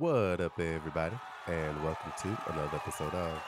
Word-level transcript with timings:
What 0.00 0.40
up, 0.40 0.58
everybody, 0.58 1.14
and 1.46 1.84
welcome 1.84 2.10
to 2.22 2.28
another 2.50 2.74
episode 2.74 3.12
of 3.12 3.38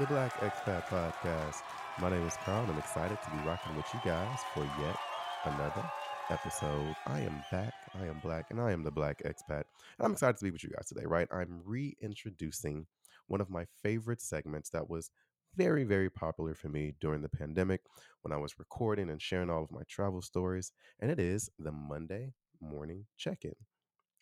the 0.00 0.06
Black 0.06 0.32
Expat 0.40 0.86
Podcast. 0.86 1.56
My 2.00 2.08
name 2.08 2.26
is 2.26 2.32
Carl, 2.46 2.62
and 2.62 2.72
I'm 2.72 2.78
excited 2.78 3.18
to 3.22 3.30
be 3.30 3.46
rocking 3.46 3.76
with 3.76 3.84
you 3.92 4.00
guys 4.02 4.38
for 4.54 4.62
yet 4.80 4.96
another 5.44 5.84
episode. 6.30 6.96
I 7.06 7.20
am 7.20 7.44
back, 7.52 7.74
I 7.94 8.06
am 8.06 8.20
black, 8.22 8.46
and 8.48 8.58
I 8.58 8.72
am 8.72 8.84
the 8.84 8.90
Black 8.90 9.22
Expat. 9.22 9.64
And 9.98 10.06
I'm 10.06 10.12
excited 10.12 10.38
to 10.38 10.44
be 10.44 10.50
with 10.50 10.64
you 10.64 10.70
guys 10.70 10.88
today, 10.88 11.04
right? 11.04 11.28
I'm 11.30 11.60
reintroducing 11.66 12.86
one 13.26 13.42
of 13.42 13.50
my 13.50 13.66
favorite 13.82 14.22
segments 14.22 14.70
that 14.70 14.88
was 14.88 15.10
very, 15.56 15.84
very 15.84 16.08
popular 16.08 16.54
for 16.54 16.70
me 16.70 16.94
during 17.02 17.20
the 17.20 17.28
pandemic 17.28 17.82
when 18.22 18.32
I 18.32 18.38
was 18.38 18.58
recording 18.58 19.10
and 19.10 19.20
sharing 19.20 19.50
all 19.50 19.62
of 19.62 19.70
my 19.70 19.82
travel 19.86 20.22
stories, 20.22 20.72
and 21.00 21.10
it 21.10 21.20
is 21.20 21.50
the 21.58 21.72
Monday 21.72 22.32
morning 22.62 23.04
check 23.18 23.44
in 23.44 23.52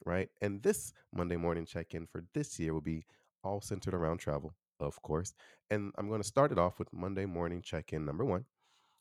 right? 0.05 0.29
And 0.41 0.63
this 0.63 0.93
Monday 1.15 1.37
morning 1.37 1.67
check 1.67 1.95
in 1.95 2.07
for 2.07 2.25
this 2.35 2.59
year 2.59 2.75
will 2.75 2.81
be 2.81 3.05
all 3.43 3.61
centered 3.61 3.95
around 3.95 4.19
travel, 4.19 4.55
of 4.81 5.01
course. 5.03 5.35
And 5.71 5.93
I'm 5.99 6.09
going 6.09 6.23
to 6.23 6.27
start 6.27 6.53
it 6.53 6.59
off 6.59 6.79
with 6.79 6.93
Monday 6.93 7.27
morning 7.27 7.63
check 7.63 7.93
in 7.93 8.05
number 8.05 8.25
one, 8.25 8.45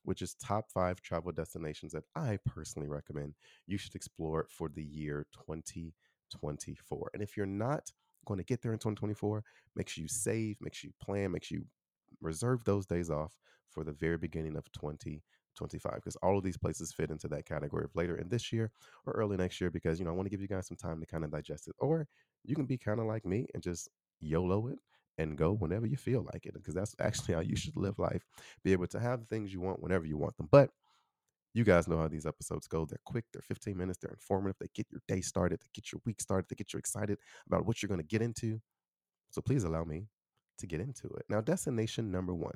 which 0.04 0.22
is 0.22 0.36
top 0.36 0.70
five 0.72 1.02
travel 1.02 1.32
destinations 1.32 1.92
that 1.94 2.04
I 2.16 2.38
personally 2.46 2.88
recommend 2.88 3.36
you 3.68 3.78
should 3.78 3.96
explore 3.96 4.48
for 4.50 4.70
the 4.70 4.84
year 4.84 5.26
2024. 5.34 7.12
And 7.14 7.22
if 7.24 7.36
you're 7.36 7.46
not 7.46 7.92
going 8.26 8.40
to 8.40 8.44
get 8.44 8.62
there 8.62 8.74
in 8.74 8.80
2024, 8.80 9.44
make 9.76 9.90
sure 9.90 10.02
you 10.02 10.08
save, 10.08 10.58
make 10.62 10.74
sure 10.74 10.90
you 10.90 11.06
plan, 11.06 11.32
make 11.32 11.44
sure 11.44 11.60
you 11.60 11.66
reserve 12.22 12.64
those 12.64 12.86
days 12.86 13.10
off 13.10 13.34
for 13.70 13.84
the 13.84 13.92
very 13.92 14.18
beginning 14.18 14.56
of 14.56 14.72
2024. 14.72 15.22
25 15.56 15.96
because 15.96 16.16
all 16.18 16.38
of 16.38 16.44
these 16.44 16.58
places 16.58 16.92
fit 16.92 17.12
into 17.12 17.28
that 17.28 17.46
category 17.46 17.86
of 17.86 17.96
later 17.96 18.16
in 18.18 18.30
this 18.30 18.52
year 18.52 18.72
or 19.06 19.14
early 19.14 19.38
next 19.38 19.60
year 19.60 19.70
because 19.70 20.00
you 20.00 20.06
know 20.06 20.12
I 20.12 20.16
want 20.16 20.26
to 20.26 20.30
give 20.30 20.42
you 20.42 20.48
guys 20.48 20.68
some 20.68 20.78
time 20.78 21.00
to 21.00 21.06
kind 21.06 21.24
of 21.24 21.32
digest 21.32 21.68
it 21.68 21.76
or 21.80 22.08
you 22.44 22.56
can 22.56 22.66
be 22.66 22.78
kind 22.78 23.00
of 23.00 23.06
like 23.06 23.26
me 23.26 23.48
and 23.54 23.64
just 23.64 23.90
YOLO 24.20 24.68
it 24.68 24.80
and 25.18 25.38
go 25.38 25.54
whenever 25.54 25.86
you 25.86 25.98
feel 25.98 26.28
like 26.34 26.46
it 26.46 26.54
because 26.54 26.74
that's 26.74 26.96
actually 27.00 27.34
how 27.34 27.42
you 27.42 27.56
should 27.56 27.76
live 27.76 27.98
life 28.00 28.26
be 28.64 28.72
able 28.72 28.88
to 28.88 29.00
have 29.00 29.20
the 29.20 29.26
things 29.26 29.54
you 29.54 29.62
want 29.62 29.82
whenever 29.82 30.06
you 30.06 30.18
want 30.18 30.36
them 30.38 30.48
but 30.52 30.70
you 31.56 31.64
guys 31.64 31.88
know 31.88 31.98
how 31.98 32.10
these 32.10 32.26
episodes 32.26 32.68
go. 32.68 32.86
They're 32.86 33.00
quick, 33.06 33.24
they're 33.32 33.42
15 33.42 33.78
minutes, 33.78 33.98
they're 33.98 34.12
informative, 34.12 34.58
they 34.60 34.68
get 34.76 34.88
your 34.92 35.02
day 35.08 35.22
started, 35.22 35.62
they 35.62 35.70
get 35.74 35.90
your 35.90 36.02
week 36.06 36.20
started, 36.20 36.48
they 36.50 36.56
get 36.56 36.74
you 36.74 36.80
excited 36.80 37.18
about 37.48 37.66
what 37.66 37.82
you're 37.82 37.88
going 37.88 38.02
to 38.02 38.06
get 38.06 38.22
into. 38.22 38.60
So 39.32 39.42
please 39.42 39.64
allow 39.64 39.86
me 39.86 40.08
to 40.58 40.68
get 40.68 40.82
into 40.82 41.08
it. 41.08 41.26
Now, 41.30 41.40
destination 41.40 42.12
number 42.12 42.34
one 42.34 42.56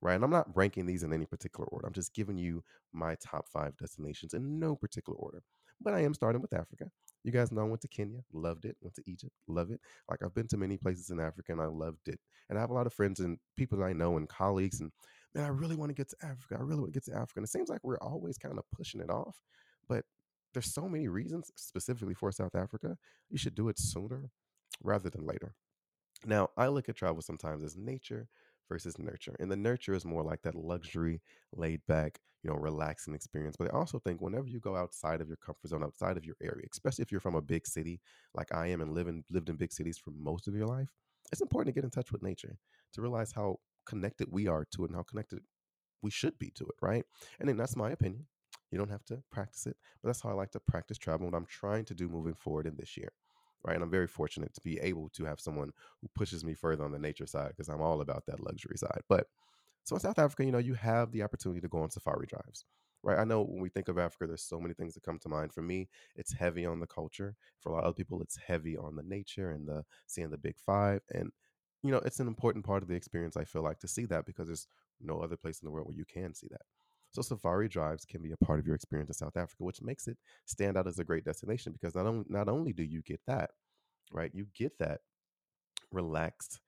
right? 0.00 0.14
And 0.14 0.24
I'm 0.24 0.30
not 0.30 0.54
ranking 0.56 0.86
these 0.86 1.02
in 1.02 1.12
any 1.12 1.26
particular 1.26 1.66
order. 1.68 1.86
I'm 1.86 1.92
just 1.92 2.14
giving 2.14 2.38
you 2.38 2.62
my 2.92 3.16
top 3.16 3.46
five 3.48 3.76
destinations 3.76 4.34
in 4.34 4.58
no 4.58 4.76
particular 4.76 5.18
order. 5.18 5.42
But 5.80 5.94
I 5.94 6.00
am 6.00 6.14
starting 6.14 6.42
with 6.42 6.52
Africa. 6.52 6.90
You 7.24 7.32
guys 7.32 7.52
know 7.52 7.62
I 7.62 7.64
went 7.64 7.82
to 7.82 7.88
Kenya, 7.88 8.20
loved 8.32 8.64
it. 8.64 8.76
Went 8.80 8.94
to 8.96 9.02
Egypt, 9.06 9.32
love 9.46 9.70
it. 9.70 9.80
Like 10.10 10.20
I've 10.24 10.34
been 10.34 10.48
to 10.48 10.56
many 10.56 10.76
places 10.76 11.10
in 11.10 11.20
Africa 11.20 11.52
and 11.52 11.60
I 11.60 11.66
loved 11.66 12.08
it. 12.08 12.18
And 12.48 12.58
I 12.58 12.60
have 12.60 12.70
a 12.70 12.74
lot 12.74 12.86
of 12.86 12.92
friends 12.92 13.20
and 13.20 13.38
people 13.56 13.78
that 13.78 13.84
I 13.84 13.92
know 13.92 14.16
and 14.16 14.28
colleagues. 14.28 14.80
And 14.80 14.90
man, 15.34 15.44
I 15.44 15.48
really 15.48 15.76
want 15.76 15.90
to 15.90 15.94
get 15.94 16.08
to 16.10 16.16
Africa. 16.22 16.56
I 16.58 16.62
really 16.62 16.80
want 16.80 16.92
to 16.92 17.00
get 17.00 17.04
to 17.06 17.14
Africa. 17.14 17.34
And 17.36 17.44
it 17.44 17.50
seems 17.50 17.68
like 17.68 17.80
we're 17.82 17.98
always 17.98 18.38
kind 18.38 18.58
of 18.58 18.64
pushing 18.72 19.00
it 19.00 19.10
off. 19.10 19.36
But 19.88 20.04
there's 20.52 20.72
so 20.72 20.88
many 20.88 21.08
reasons 21.08 21.50
specifically 21.56 22.14
for 22.14 22.32
South 22.32 22.54
Africa. 22.54 22.96
You 23.30 23.38
should 23.38 23.54
do 23.54 23.68
it 23.68 23.78
sooner 23.78 24.30
rather 24.82 25.10
than 25.10 25.26
later. 25.26 25.54
Now, 26.24 26.48
I 26.56 26.68
look 26.68 26.88
at 26.88 26.96
travel 26.96 27.22
sometimes 27.22 27.62
as 27.62 27.76
nature 27.76 28.28
versus 28.68 28.98
nurture. 28.98 29.34
And 29.40 29.50
the 29.50 29.56
nurture 29.56 29.94
is 29.94 30.04
more 30.04 30.22
like 30.22 30.42
that 30.42 30.54
luxury, 30.54 31.20
laid 31.54 31.80
back, 31.86 32.20
you 32.42 32.50
know, 32.50 32.56
relaxing 32.56 33.14
experience. 33.14 33.56
But 33.58 33.72
I 33.72 33.76
also 33.76 33.98
think 33.98 34.20
whenever 34.20 34.48
you 34.48 34.60
go 34.60 34.76
outside 34.76 35.20
of 35.20 35.28
your 35.28 35.36
comfort 35.36 35.68
zone, 35.68 35.82
outside 35.82 36.16
of 36.16 36.24
your 36.24 36.36
area, 36.42 36.66
especially 36.72 37.02
if 37.02 37.10
you're 37.10 37.20
from 37.20 37.34
a 37.34 37.42
big 37.42 37.66
city 37.66 38.00
like 38.34 38.54
I 38.54 38.68
am 38.68 38.80
and 38.80 38.92
live 38.92 39.08
in, 39.08 39.24
lived 39.30 39.48
in 39.48 39.56
big 39.56 39.72
cities 39.72 39.98
for 39.98 40.10
most 40.10 40.48
of 40.48 40.54
your 40.54 40.66
life, 40.66 40.88
it's 41.32 41.40
important 41.40 41.74
to 41.74 41.78
get 41.78 41.84
in 41.84 41.90
touch 41.90 42.12
with 42.12 42.22
nature 42.22 42.56
to 42.94 43.02
realize 43.02 43.32
how 43.32 43.58
connected 43.86 44.28
we 44.30 44.46
are 44.46 44.66
to 44.72 44.84
it 44.84 44.90
and 44.90 44.96
how 44.96 45.02
connected 45.02 45.40
we 46.02 46.10
should 46.10 46.38
be 46.38 46.50
to 46.50 46.64
it, 46.64 46.74
right? 46.80 47.04
And 47.40 47.48
then 47.48 47.56
that's 47.56 47.76
my 47.76 47.90
opinion. 47.90 48.26
You 48.70 48.78
don't 48.78 48.90
have 48.90 49.04
to 49.06 49.22
practice 49.30 49.66
it, 49.66 49.76
but 50.02 50.08
that's 50.08 50.20
how 50.20 50.30
I 50.30 50.34
like 50.34 50.52
to 50.52 50.60
practice 50.60 50.98
travel. 50.98 51.26
What 51.26 51.36
I'm 51.36 51.46
trying 51.46 51.86
to 51.86 51.94
do 51.94 52.08
moving 52.08 52.34
forward 52.34 52.66
in 52.66 52.76
this 52.76 52.96
year 52.96 53.12
right? 53.64 53.74
And 53.74 53.82
I'm 53.82 53.90
very 53.90 54.06
fortunate 54.06 54.54
to 54.54 54.60
be 54.60 54.78
able 54.80 55.08
to 55.10 55.24
have 55.24 55.40
someone 55.40 55.72
who 56.00 56.08
pushes 56.14 56.44
me 56.44 56.54
further 56.54 56.84
on 56.84 56.92
the 56.92 56.98
nature 56.98 57.26
side 57.26 57.50
because 57.50 57.68
I'm 57.68 57.82
all 57.82 58.00
about 58.00 58.26
that 58.26 58.40
luxury 58.40 58.76
side. 58.76 59.02
But 59.08 59.26
so 59.84 59.96
in 59.96 60.00
South 60.00 60.18
Africa, 60.18 60.44
you 60.44 60.52
know, 60.52 60.58
you 60.58 60.74
have 60.74 61.12
the 61.12 61.22
opportunity 61.22 61.60
to 61.60 61.68
go 61.68 61.82
on 61.82 61.90
safari 61.90 62.26
drives, 62.26 62.64
right? 63.02 63.18
I 63.18 63.24
know 63.24 63.42
when 63.42 63.62
we 63.62 63.68
think 63.68 63.88
of 63.88 63.98
Africa, 63.98 64.26
there's 64.26 64.42
so 64.42 64.60
many 64.60 64.74
things 64.74 64.94
that 64.94 65.02
come 65.02 65.18
to 65.20 65.28
mind. 65.28 65.52
For 65.52 65.62
me, 65.62 65.88
it's 66.14 66.32
heavy 66.32 66.66
on 66.66 66.80
the 66.80 66.86
culture. 66.86 67.36
For 67.60 67.72
a 67.72 67.74
lot 67.76 67.84
of 67.84 67.96
people, 67.96 68.20
it's 68.20 68.36
heavy 68.36 68.76
on 68.76 68.96
the 68.96 69.02
nature 69.02 69.50
and 69.50 69.66
the 69.66 69.84
seeing 70.06 70.30
the 70.30 70.38
big 70.38 70.56
five. 70.58 71.00
And 71.10 71.32
you 71.82 71.90
know, 71.90 72.02
it's 72.04 72.20
an 72.20 72.26
important 72.26 72.64
part 72.64 72.82
of 72.82 72.88
the 72.88 72.96
experience. 72.96 73.36
I 73.36 73.44
feel 73.44 73.62
like 73.62 73.78
to 73.80 73.88
see 73.88 74.04
that 74.06 74.26
because 74.26 74.48
there's 74.48 74.66
no 75.00 75.20
other 75.20 75.36
place 75.36 75.60
in 75.60 75.66
the 75.66 75.70
world 75.70 75.86
where 75.86 75.96
you 75.96 76.04
can 76.04 76.34
see 76.34 76.48
that. 76.50 76.62
So 77.12 77.22
safari 77.22 77.68
drives 77.68 78.04
can 78.04 78.22
be 78.22 78.32
a 78.32 78.44
part 78.44 78.58
of 78.58 78.66
your 78.66 78.76
experience 78.76 79.08
in 79.10 79.14
South 79.14 79.36
Africa, 79.36 79.64
which 79.64 79.82
makes 79.82 80.08
it 80.08 80.18
stand 80.46 80.76
out 80.76 80.86
as 80.86 80.98
a 80.98 81.04
great 81.04 81.24
destination 81.24 81.72
because 81.72 81.94
not 81.94 82.06
only 82.06 82.24
not 82.28 82.48
only 82.48 82.72
do 82.72 82.82
you 82.82 83.02
get 83.02 83.20
that, 83.26 83.50
right? 84.12 84.30
You 84.34 84.46
get 84.54 84.78
that 84.78 85.00
relaxed, 85.90 86.60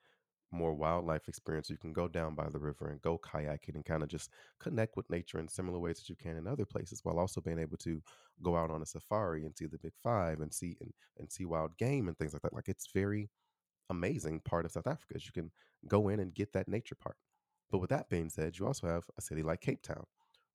more 0.51 0.75
wildlife 0.75 1.29
experience. 1.29 1.71
You 1.71 1.77
can 1.77 1.93
go 1.93 2.09
down 2.09 2.35
by 2.35 2.49
the 2.49 2.59
river 2.59 2.89
and 2.89 3.03
go 3.03 3.19
kayaking 3.19 3.75
and 3.75 3.85
kind 3.85 4.03
of 4.03 4.09
just 4.09 4.31
connect 4.61 4.97
with 4.97 5.11
nature 5.11 5.39
in 5.39 5.49
similar 5.49 5.79
ways 5.79 5.99
that 5.99 6.09
you 6.09 6.17
can 6.17 6.37
in 6.37 6.47
other 6.47 6.65
places, 6.65 7.01
while 7.05 7.19
also 7.19 7.41
being 7.41 7.59
able 7.59 7.77
to 7.79 8.03
go 8.43 8.57
out 8.57 8.71
on 8.71 8.83
a 8.83 8.87
safari 8.87 9.45
and 9.45 9.57
see 9.57 9.67
the 9.67 9.79
big 9.79 9.93
five 10.03 10.41
and 10.41 10.53
see 10.53 10.77
and, 10.81 10.93
and 11.19 11.31
see 11.31 11.45
wild 11.45 11.77
game 11.77 12.09
and 12.09 12.17
things 12.19 12.33
like 12.33 12.43
that. 12.43 12.55
Like 12.55 12.69
it's 12.69 12.89
very 12.93 13.29
amazing 13.91 14.41
part 14.41 14.65
of 14.65 14.73
South 14.73 14.87
Africa 14.87 15.15
is 15.17 15.27
you 15.27 15.33
can 15.33 15.51
go 15.87 16.09
in 16.09 16.21
and 16.21 16.35
get 16.35 16.53
that 16.55 16.69
nature 16.69 16.95
part. 16.95 17.17
But 17.71 17.79
with 17.79 17.91
that 17.91 18.09
being 18.09 18.31
said, 18.31 18.59
you 18.59 18.67
also 18.67 18.87
have 18.87 19.05
a 19.19 19.23
city 19.23 19.43
like 19.43 19.61
Cape 19.61 19.83
Town, 19.83 20.05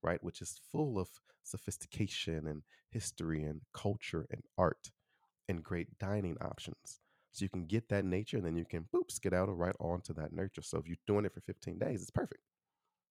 right, 0.01 0.23
which 0.23 0.41
is 0.41 0.59
full 0.71 0.99
of 0.99 1.09
sophistication 1.43 2.47
and 2.47 2.63
history 2.89 3.43
and 3.43 3.61
culture 3.73 4.25
and 4.31 4.41
art 4.57 4.91
and 5.47 5.63
great 5.63 5.97
dining 5.99 6.37
options. 6.41 6.99
So 7.31 7.43
you 7.43 7.49
can 7.49 7.65
get 7.65 7.89
that 7.89 8.05
nature 8.05 8.37
and 8.37 8.45
then 8.45 8.55
you 8.55 8.65
can 8.65 8.85
boop, 8.95 9.11
skedaddle 9.11 9.55
right 9.55 9.75
onto 9.79 10.13
that 10.13 10.31
nurture. 10.31 10.61
So 10.61 10.77
if 10.77 10.87
you're 10.87 10.97
doing 11.05 11.25
it 11.25 11.33
for 11.33 11.41
15 11.41 11.77
days, 11.77 12.01
it's 12.01 12.11
perfect. 12.11 12.41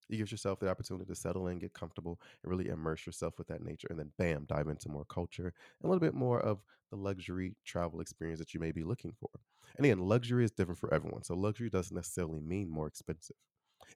You 0.09 0.19
give 0.19 0.31
yourself 0.31 0.61
the 0.61 0.69
opportunity 0.69 1.07
to 1.07 1.15
settle 1.15 1.49
in, 1.49 1.59
get 1.59 1.73
comfortable, 1.73 2.21
and 2.43 2.51
really 2.51 2.69
immerse 2.69 3.07
yourself 3.07 3.39
with 3.39 3.49
that 3.49 3.63
nature. 3.63 3.89
And 3.91 3.99
then 3.99 4.13
bam, 4.19 4.45
dive 4.47 4.69
into 4.69 4.89
more 4.89 5.05
culture 5.07 5.47
and 5.47 5.85
a 5.85 5.89
little 5.89 6.01
bit 6.01 6.15
more 6.15 6.41
of 6.41 6.59
the 6.91 6.97
luxury 6.97 7.57
travel 7.65 8.01
experience 8.01 8.39
that 8.39 8.55
you 8.55 8.61
may 8.61 8.73
be 8.73 8.83
looking 8.83 9.13
for. 9.19 9.31
And 9.77 9.85
again, 9.85 9.99
luxury 9.99 10.45
is 10.45 10.51
different 10.51 10.79
for 10.79 10.93
everyone. 10.93 11.25
So 11.25 11.35
luxury 11.35 11.71
doesn't 11.71 11.95
necessarily 11.95 12.41
mean 12.41 12.71
more 12.71 12.87
expensive. 12.87 13.37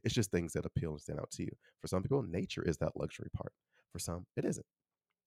It's 0.04 0.14
just 0.14 0.30
things 0.30 0.52
that 0.52 0.66
appeal 0.66 0.90
and 0.90 1.00
stand 1.00 1.20
out 1.20 1.30
to 1.32 1.42
you. 1.42 1.50
For 1.80 1.88
some 1.88 2.02
people, 2.02 2.22
nature 2.22 2.62
is 2.62 2.76
that 2.78 2.96
luxury 2.96 3.28
part. 3.34 3.52
For 3.92 3.98
some, 3.98 4.26
it 4.36 4.44
isn't. 4.44 4.66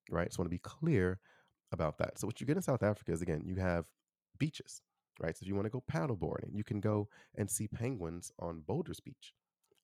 Right. 0.09 0.31
So 0.31 0.39
I 0.39 0.41
want 0.41 0.51
to 0.51 0.55
be 0.55 0.59
clear 0.59 1.19
about 1.71 1.97
that. 1.99 2.19
So 2.19 2.27
what 2.27 2.41
you 2.41 2.47
get 2.47 2.57
in 2.57 2.61
South 2.61 2.83
Africa 2.83 3.11
is 3.11 3.21
again, 3.21 3.43
you 3.45 3.55
have 3.55 3.85
beaches, 4.39 4.81
right? 5.19 5.37
So 5.37 5.43
if 5.43 5.47
you 5.47 5.55
want 5.55 5.65
to 5.65 5.71
go 5.71 5.83
paddleboarding, 5.91 6.53
you 6.53 6.63
can 6.63 6.79
go 6.79 7.07
and 7.37 7.49
see 7.49 7.67
penguins 7.67 8.31
on 8.39 8.63
Boulders 8.65 8.99
Beach. 8.99 9.33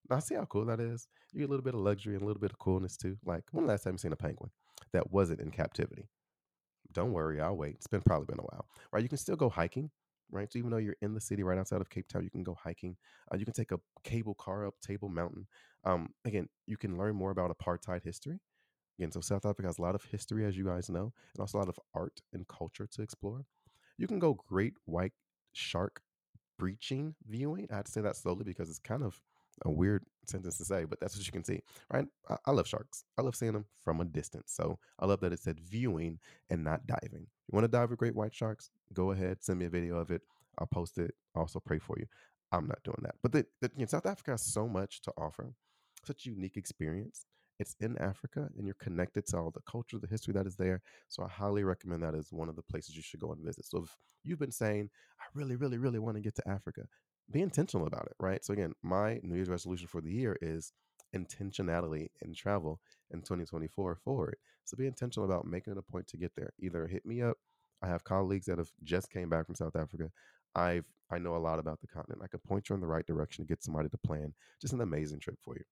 Now 0.10 0.20
see 0.20 0.36
how 0.36 0.46
cool 0.46 0.66
that 0.66 0.80
is. 0.80 1.08
You 1.34 1.42
get 1.42 1.48
a 1.48 1.52
little 1.52 1.64
bit 1.64 1.76
of 1.76 1.82
luxury 1.82 2.14
and 2.14 2.24
a 2.24 2.26
little 2.26 2.40
bit 2.40 2.52
of 2.52 2.60
coolness 2.60 2.98
too. 2.98 3.18
Like 3.26 3.44
when 3.52 3.68
last 3.68 3.84
time 3.84 3.94
you 3.94 4.00
seen 4.00 4.14
a 4.14 4.18
penguin 4.18 4.52
that 4.94 5.12
wasn't 5.12 5.42
in 5.42 5.52
captivity? 5.52 6.10
Don't 6.94 7.12
worry, 7.12 7.42
I'll 7.42 7.58
wait. 7.58 7.76
It's 7.76 7.88
been 7.88 8.02
probably 8.02 8.26
been 8.26 8.40
a 8.40 8.44
while, 8.44 8.68
right? 8.92 9.04
You 9.04 9.10
can 9.10 9.18
still 9.18 9.36
go 9.36 9.50
hiking, 9.50 9.92
right? 10.32 10.52
So 10.52 10.60
even 10.60 10.72
though 10.72 10.78
you're 10.78 10.98
in 11.02 11.14
the 11.14 11.22
city 11.22 11.44
right 11.44 11.58
outside 11.58 11.82
of 11.82 11.90
Cape 11.90 12.08
Town, 12.08 12.24
you 12.24 12.30
can 12.30 12.44
go 12.44 12.56
hiking. 12.56 12.98
Uh, 13.32 13.38
you 13.38 13.46
can 13.46 13.54
take 13.54 13.72
a 13.72 13.80
cable 14.04 14.36
car 14.36 14.68
up 14.68 14.76
Table 14.80 15.10
Mountain. 15.10 15.48
Um, 15.84 16.10
again, 16.26 16.50
you 16.66 16.78
can 16.78 16.98
learn 16.98 17.16
more 17.16 17.32
about 17.32 17.56
apartheid 17.58 18.04
history 18.04 18.40
Again, 18.98 19.12
so 19.12 19.22
South 19.22 19.46
Africa 19.46 19.68
has 19.68 19.78
a 19.78 19.82
lot 19.82 19.94
of 19.94 20.04
history, 20.06 20.46
as 20.46 20.58
you 20.58 20.66
guys 20.66 20.90
know, 20.90 21.14
and 21.34 21.40
also 21.40 21.58
a 21.58 21.60
lot 21.60 21.70
of 21.70 21.80
art 21.94 22.22
and 22.34 22.48
culture 22.48 22.88
to 22.88 23.02
explore. 23.02 23.46
You 23.98 24.08
can 24.08 24.18
go 24.18 24.34
great 24.34 24.74
white 24.86 25.14
shark 25.54 26.02
breaching 26.58 27.16
viewing. 27.28 27.68
I 27.72 27.78
had 27.78 27.86
to 27.86 27.92
say 27.92 28.02
that 28.02 28.16
slowly 28.16 28.44
because 28.44 28.70
it's 28.70 28.80
kind 28.80 29.04
of 29.04 29.22
a 29.66 29.72
weird 29.72 30.04
sentence 30.26 30.58
to 30.58 30.66
say, 30.66 30.86
but 30.86 31.00
that's 31.00 31.16
what 31.16 31.26
you 31.26 31.32
can 31.32 31.44
see, 31.44 31.62
right? 31.92 32.06
I, 32.30 32.38
I, 32.46 32.52
love 32.52 32.68
sharks. 32.68 33.04
I 33.18 33.22
love 33.22 33.36
seeing 33.36 33.54
them 33.54 33.66
from 33.82 34.02
a 34.02 34.06
distance. 34.06 34.54
So 34.56 34.78
I 35.00 35.06
love 35.06 35.20
that 35.22 35.34
it 35.34 35.40
said 35.40 35.60
viewing 35.60 36.20
and 36.50 36.64
not 36.64 36.86
diving. 36.86 37.28
You 37.48 37.54
want 37.54 37.64
to 37.64 37.70
dive 37.70 37.90
with 37.90 38.00
great 38.00 38.16
white 38.16 38.34
sharks? 38.34 38.70
Go 38.94 39.12
ahead, 39.12 39.38
send 39.42 39.60
me 39.60 39.66
a 39.66 39.70
video 39.70 39.98
of 39.98 40.12
it. 40.12 40.22
I'll 40.60 40.68
post 40.68 40.98
it. 40.98 41.14
I'll 41.36 41.44
also 41.44 41.60
pray 41.60 41.80
for 41.80 41.96
you. 41.98 42.06
I'm 42.52 42.68
not 42.68 42.84
doing 42.84 43.00
that. 43.02 43.16
But 43.22 43.32
the, 43.32 43.46
the, 43.62 43.72
you 43.76 43.82
know, 43.82 43.88
South 43.88 44.06
Africa 44.06 44.32
has 44.32 44.42
so 44.42 44.68
much 44.68 45.02
to 45.02 45.14
offer, 45.18 45.54
such 46.06 46.26
a 46.26 46.30
unique 46.30 46.58
experience 46.58 47.26
it's 47.60 47.76
in 47.80 47.98
Africa 47.98 48.50
and 48.58 48.66
you're 48.66 48.76
connected 48.76 49.26
to 49.28 49.38
all 49.38 49.52
the 49.52 49.62
culture, 49.70 49.98
the 49.98 50.08
history 50.08 50.34
that 50.34 50.46
is 50.46 50.56
there. 50.56 50.82
So 51.08 51.24
I 51.24 51.28
highly 51.28 51.64
recommend 51.64 52.04
that 52.04 52.16
as 52.16 52.32
one 52.32 52.50
of 52.50 52.56
the 52.56 52.62
places 52.62 52.96
you 52.96 53.02
should 53.02 53.20
go 53.20 53.32
and 53.32 53.44
visit. 53.44 53.66
So 53.66 53.80
if 53.80 53.96
you've 54.24 54.40
been 54.40 54.52
saying, 54.52 54.90
I 55.20 55.24
really, 55.34 55.56
really, 55.56 55.78
really 55.78 56.00
want 56.00 56.18
to 56.18 56.22
get 56.22 56.36
to 56.36 56.48
Africa, 56.48 56.84
be 57.32 57.42
intentional 57.42 57.88
about 57.88 58.06
it, 58.06 58.16
right? 58.20 58.44
So 58.44 58.54
again, 58.54 58.74
my 58.84 59.20
New 59.24 59.36
Year's 59.36 59.50
resolution 59.50 59.88
for 59.88 60.02
the 60.02 60.12
year 60.12 60.38
is 60.42 60.72
intentionality 61.16 62.10
in 62.22 62.34
travel 62.34 62.80
in 63.12 63.20
2024 63.20 63.96
forward. 63.96 64.38
So 64.66 64.78
be 64.78 64.88
intentional 64.88 65.26
about 65.26 65.46
making 65.46 65.74
it 65.74 65.80
a 65.80 65.82
point 65.82 66.08
to 66.08 66.18
get 66.18 66.34
there. 66.36 66.52
Either 66.60 66.88
hit 66.88 67.06
me 67.06 67.22
up 67.22 67.38
I 67.82 67.88
have 67.88 68.04
colleagues 68.04 68.48
that 68.48 68.58
have 68.58 68.72
just 68.84 69.12
came 69.12 69.30
back 69.30 69.46
from 69.46 69.56
South 69.56 69.76
Africa. 69.76 70.10
I've 70.56 70.86
I 71.10 71.20
know 71.20 71.38
a 71.38 71.38
lot 71.38 71.60
about 71.60 71.80
the 71.80 71.88
continent. 71.88 72.22
I 72.22 72.28
can 72.28 72.42
point 72.42 72.68
you 72.68 72.76
in 72.76 72.82
the 72.82 72.88
right 72.88 73.06
direction 73.06 73.44
to 73.44 73.48
get 73.48 73.64
somebody 73.64 73.88
to 73.88 73.98
plan 73.98 74.34
just 74.60 74.74
an 74.74 74.82
amazing 74.82 75.20
trip 75.20 75.38
for 75.42 75.56
you. 75.56 75.64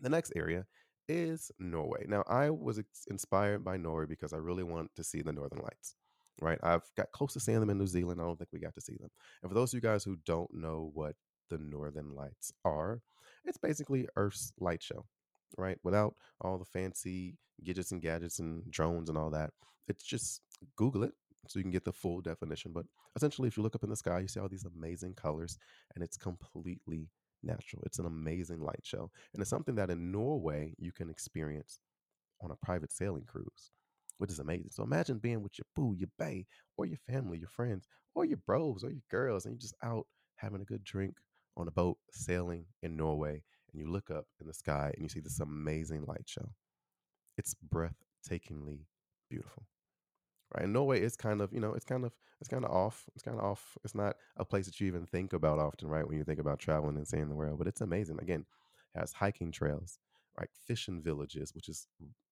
The 0.00 0.08
next 0.08 0.32
area 0.36 0.66
is 1.08 1.50
Norway. 1.58 2.04
Now, 2.06 2.22
I 2.28 2.50
was 2.50 2.80
inspired 3.08 3.64
by 3.64 3.76
Norway 3.76 4.06
because 4.06 4.32
I 4.32 4.36
really 4.36 4.62
want 4.62 4.94
to 4.94 5.02
see 5.02 5.20
the 5.20 5.32
Northern 5.32 5.62
Lights. 5.62 5.96
Right, 6.42 6.58
I've 6.62 6.82
got 6.96 7.12
close 7.12 7.32
to 7.32 7.40
seeing 7.40 7.60
them 7.60 7.70
in 7.70 7.78
New 7.78 7.86
Zealand. 7.86 8.20
I 8.20 8.24
don't 8.24 8.36
think 8.36 8.50
we 8.52 8.60
got 8.60 8.74
to 8.74 8.80
see 8.80 8.96
them. 9.00 9.08
And 9.42 9.50
for 9.50 9.54
those 9.54 9.72
of 9.72 9.78
you 9.78 9.80
guys 9.80 10.04
who 10.04 10.16
don't 10.26 10.52
know 10.52 10.90
what 10.92 11.14
the 11.48 11.56
Northern 11.56 12.14
Lights 12.14 12.52
are, 12.64 13.00
it's 13.46 13.56
basically 13.56 14.06
Earth's 14.16 14.52
light 14.60 14.82
show 14.82 15.06
right? 15.56 15.78
Without 15.82 16.14
all 16.40 16.58
the 16.58 16.64
fancy 16.64 17.36
gadgets 17.64 17.92
and 17.92 18.02
gadgets 18.02 18.38
and 18.38 18.68
drones 18.70 19.08
and 19.08 19.18
all 19.18 19.30
that. 19.30 19.50
It's 19.88 20.04
just 20.04 20.40
Google 20.76 21.04
it 21.04 21.12
so 21.46 21.58
you 21.58 21.62
can 21.62 21.72
get 21.72 21.84
the 21.84 21.92
full 21.92 22.20
definition. 22.20 22.72
But 22.72 22.86
essentially, 23.14 23.48
if 23.48 23.56
you 23.56 23.62
look 23.62 23.74
up 23.74 23.84
in 23.84 23.90
the 23.90 23.96
sky, 23.96 24.20
you 24.20 24.28
see 24.28 24.40
all 24.40 24.48
these 24.48 24.66
amazing 24.66 25.14
colors, 25.14 25.58
and 25.94 26.02
it's 26.02 26.16
completely 26.16 27.08
natural. 27.42 27.82
It's 27.86 27.98
an 27.98 28.06
amazing 28.06 28.60
light 28.60 28.82
show. 28.82 29.10
And 29.32 29.40
it's 29.40 29.50
something 29.50 29.76
that 29.76 29.90
in 29.90 30.10
Norway 30.10 30.74
you 30.78 30.92
can 30.92 31.08
experience 31.08 31.78
on 32.40 32.50
a 32.50 32.56
private 32.56 32.92
sailing 32.92 33.24
cruise, 33.24 33.70
which 34.18 34.30
is 34.30 34.38
amazing. 34.38 34.70
So 34.70 34.82
imagine 34.82 35.18
being 35.18 35.42
with 35.42 35.58
your 35.58 35.66
boo, 35.74 35.94
your 35.98 36.08
bae, 36.18 36.44
or 36.76 36.86
your 36.86 36.98
family, 37.08 37.38
your 37.38 37.48
friends, 37.48 37.86
or 38.14 38.24
your 38.24 38.38
bros, 38.46 38.84
or 38.84 38.90
your 38.90 39.02
girls, 39.10 39.44
and 39.44 39.52
you're 39.52 39.60
just 39.60 39.76
out 39.82 40.06
having 40.36 40.60
a 40.60 40.64
good 40.64 40.84
drink 40.84 41.16
on 41.56 41.68
a 41.68 41.70
boat 41.70 41.96
sailing 42.10 42.66
in 42.82 42.96
Norway 42.96 43.42
and 43.72 43.80
you 43.80 43.90
look 43.90 44.10
up 44.10 44.26
in 44.40 44.46
the 44.46 44.54
sky 44.54 44.92
and 44.94 45.02
you 45.02 45.08
see 45.08 45.20
this 45.20 45.40
amazing 45.40 46.04
light 46.06 46.24
show. 46.26 46.48
It's 47.38 47.54
breathtakingly 47.72 48.80
beautiful. 49.30 49.66
Right. 50.54 50.64
And 50.64 50.72
Norway 50.72 51.02
is 51.02 51.16
kind 51.16 51.40
of, 51.40 51.52
you 51.52 51.60
know, 51.60 51.74
it's 51.74 51.84
kind 51.84 52.04
of 52.04 52.12
it's 52.40 52.48
kind 52.48 52.64
of 52.64 52.70
off. 52.70 53.04
It's 53.14 53.22
kind 53.22 53.38
of 53.38 53.44
off. 53.44 53.76
It's 53.84 53.94
not 53.94 54.16
a 54.36 54.44
place 54.44 54.66
that 54.66 54.78
you 54.80 54.86
even 54.86 55.06
think 55.06 55.32
about 55.32 55.58
often, 55.58 55.88
right? 55.88 56.06
When 56.06 56.18
you 56.18 56.24
think 56.24 56.38
about 56.38 56.58
traveling 56.58 56.96
and 56.96 57.08
seeing 57.08 57.28
the 57.28 57.34
world. 57.34 57.58
But 57.58 57.66
it's 57.66 57.80
amazing. 57.80 58.18
Again, 58.20 58.44
has 58.94 59.12
hiking 59.12 59.50
trails, 59.50 59.98
right? 60.38 60.48
Fishing 60.66 61.02
villages, 61.02 61.52
which 61.54 61.68
is 61.68 61.86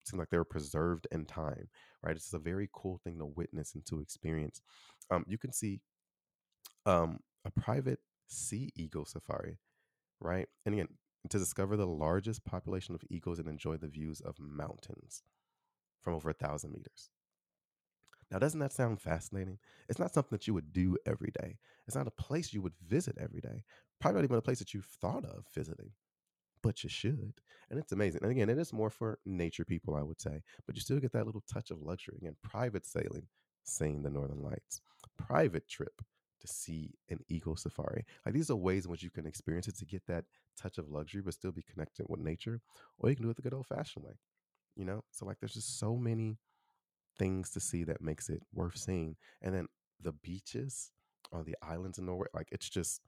seems 0.04 0.18
like 0.18 0.30
they're 0.30 0.44
preserved 0.44 1.06
in 1.10 1.24
time, 1.24 1.68
right? 2.02 2.16
It's 2.16 2.32
a 2.32 2.38
very 2.38 2.68
cool 2.72 3.00
thing 3.02 3.18
to 3.18 3.26
witness 3.26 3.74
and 3.74 3.84
to 3.86 4.00
experience. 4.00 4.60
Um, 5.10 5.24
you 5.26 5.38
can 5.38 5.52
see 5.52 5.80
um, 6.86 7.20
a 7.44 7.50
private 7.50 8.00
sea 8.26 8.70
eagle 8.76 9.04
safari, 9.04 9.58
right? 10.20 10.48
And 10.66 10.74
again, 10.74 10.88
to 11.30 11.38
discover 11.38 11.76
the 11.76 11.86
largest 11.86 12.44
population 12.44 12.94
of 12.94 13.02
eagles 13.10 13.38
and 13.38 13.48
enjoy 13.48 13.76
the 13.76 13.88
views 13.88 14.20
of 14.20 14.38
mountains 14.38 15.22
from 16.02 16.14
over 16.14 16.30
a 16.30 16.34
thousand 16.34 16.72
meters. 16.72 17.10
Now, 18.30 18.38
doesn't 18.38 18.60
that 18.60 18.72
sound 18.72 19.00
fascinating? 19.00 19.58
It's 19.88 19.98
not 19.98 20.12
something 20.12 20.36
that 20.36 20.46
you 20.46 20.54
would 20.54 20.72
do 20.72 20.96
every 21.06 21.30
day. 21.40 21.58
It's 21.86 21.96
not 21.96 22.06
a 22.06 22.10
place 22.10 22.52
you 22.52 22.62
would 22.62 22.74
visit 22.86 23.16
every 23.20 23.40
day. 23.40 23.64
Probably 24.00 24.20
not 24.20 24.24
even 24.24 24.36
a 24.38 24.42
place 24.42 24.58
that 24.58 24.74
you've 24.74 24.86
thought 24.86 25.24
of 25.24 25.46
visiting, 25.54 25.92
but 26.64 26.82
you 26.82 26.88
should. 26.88 27.34
And 27.70 27.78
it's 27.78 27.92
amazing. 27.92 28.22
And 28.22 28.32
again, 28.32 28.48
it 28.48 28.58
is 28.58 28.72
more 28.72 28.88
for 28.88 29.18
nature 29.26 29.66
people, 29.66 29.94
I 29.94 30.02
would 30.02 30.20
say, 30.20 30.42
but 30.66 30.74
you 30.74 30.80
still 30.80 30.98
get 30.98 31.12
that 31.12 31.26
little 31.26 31.44
touch 31.52 31.70
of 31.70 31.82
luxury. 31.82 32.16
Again, 32.16 32.36
private 32.42 32.86
sailing, 32.86 33.26
seeing 33.64 34.02
the 34.02 34.10
northern 34.10 34.42
lights, 34.42 34.80
private 35.18 35.68
trip, 35.68 36.00
to 36.40 36.48
see 36.48 36.90
an 37.10 37.20
eagle 37.28 37.56
safari. 37.56 38.04
Like 38.24 38.34
these 38.34 38.50
are 38.50 38.56
ways 38.56 38.86
in 38.86 38.90
which 38.90 39.02
you 39.02 39.10
can 39.10 39.26
experience 39.26 39.68
it 39.68 39.76
to 39.78 39.84
get 39.84 40.06
that 40.08 40.24
touch 40.60 40.78
of 40.78 40.90
luxury, 40.90 41.22
but 41.22 41.34
still 41.34 41.52
be 41.52 41.64
connected 41.70 42.06
with 42.08 42.20
nature. 42.20 42.60
Or 42.98 43.10
you 43.10 43.16
can 43.16 43.24
do 43.24 43.30
it 43.30 43.36
the 43.36 43.42
good 43.42 43.54
old 43.54 43.66
fashioned 43.66 44.04
way. 44.04 44.14
You 44.74 44.86
know? 44.86 45.04
So 45.10 45.26
like 45.26 45.38
there's 45.40 45.54
just 45.54 45.78
so 45.78 45.96
many 45.96 46.38
things 47.18 47.50
to 47.50 47.60
see 47.60 47.84
that 47.84 48.02
makes 48.02 48.28
it 48.30 48.42
worth 48.54 48.76
seeing. 48.76 49.16
And 49.42 49.54
then 49.54 49.66
the 50.00 50.12
beaches 50.12 50.90
on 51.30 51.44
the 51.44 51.56
islands 51.62 51.98
in 51.98 52.06
Norway, 52.06 52.28
like 52.34 52.48
it's 52.52 52.68
just 52.68 53.00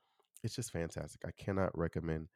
it's 0.42 0.56
just 0.56 0.72
fantastic. 0.72 1.22
I 1.26 1.30
cannot 1.32 1.76
recommend 1.76 2.28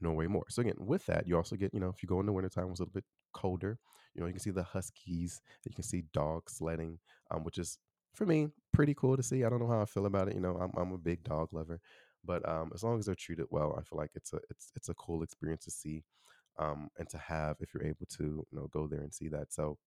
Norway 0.00 0.26
more. 0.26 0.44
So 0.48 0.62
again, 0.62 0.74
with 0.78 1.06
that, 1.06 1.26
you 1.26 1.36
also 1.36 1.56
get, 1.56 1.74
you 1.74 1.80
know, 1.80 1.88
if 1.88 2.02
you 2.02 2.08
go 2.08 2.20
in 2.20 2.26
the 2.26 2.32
wintertime, 2.32 2.70
it's 2.70 2.80
a 2.80 2.82
little 2.82 2.92
bit 2.92 3.04
colder. 3.32 3.78
You 4.14 4.20
know, 4.20 4.26
you 4.26 4.32
can 4.32 4.40
see 4.40 4.50
the 4.50 4.62
huskies, 4.62 5.40
you 5.64 5.74
can 5.74 5.84
see 5.84 6.04
dog 6.12 6.50
sledding, 6.50 6.98
um, 7.30 7.44
which 7.44 7.58
is 7.58 7.78
for 8.14 8.26
me, 8.26 8.48
pretty 8.72 8.94
cool 8.94 9.16
to 9.16 9.22
see. 9.22 9.44
I 9.44 9.48
don't 9.48 9.60
know 9.60 9.68
how 9.68 9.80
I 9.80 9.84
feel 9.84 10.06
about 10.06 10.28
it. 10.28 10.34
You 10.34 10.40
know, 10.40 10.56
I'm 10.56 10.72
I'm 10.76 10.92
a 10.92 10.98
big 10.98 11.22
dog 11.22 11.52
lover, 11.52 11.80
but 12.24 12.46
um, 12.48 12.70
as 12.74 12.82
long 12.82 12.98
as 12.98 13.06
they're 13.06 13.14
treated 13.14 13.46
well, 13.50 13.74
I 13.78 13.82
feel 13.82 13.98
like 13.98 14.10
it's 14.14 14.32
a 14.32 14.40
it's 14.50 14.72
it's 14.74 14.88
a 14.88 14.94
cool 14.94 15.22
experience 15.22 15.64
to 15.64 15.70
see, 15.70 16.02
um, 16.58 16.88
and 16.98 17.08
to 17.10 17.18
have 17.18 17.56
if 17.60 17.72
you're 17.72 17.86
able 17.86 18.06
to 18.18 18.24
you 18.24 18.58
know 18.58 18.68
go 18.72 18.86
there 18.88 19.00
and 19.00 19.14
see 19.14 19.28
that. 19.28 19.52
So 19.52 19.78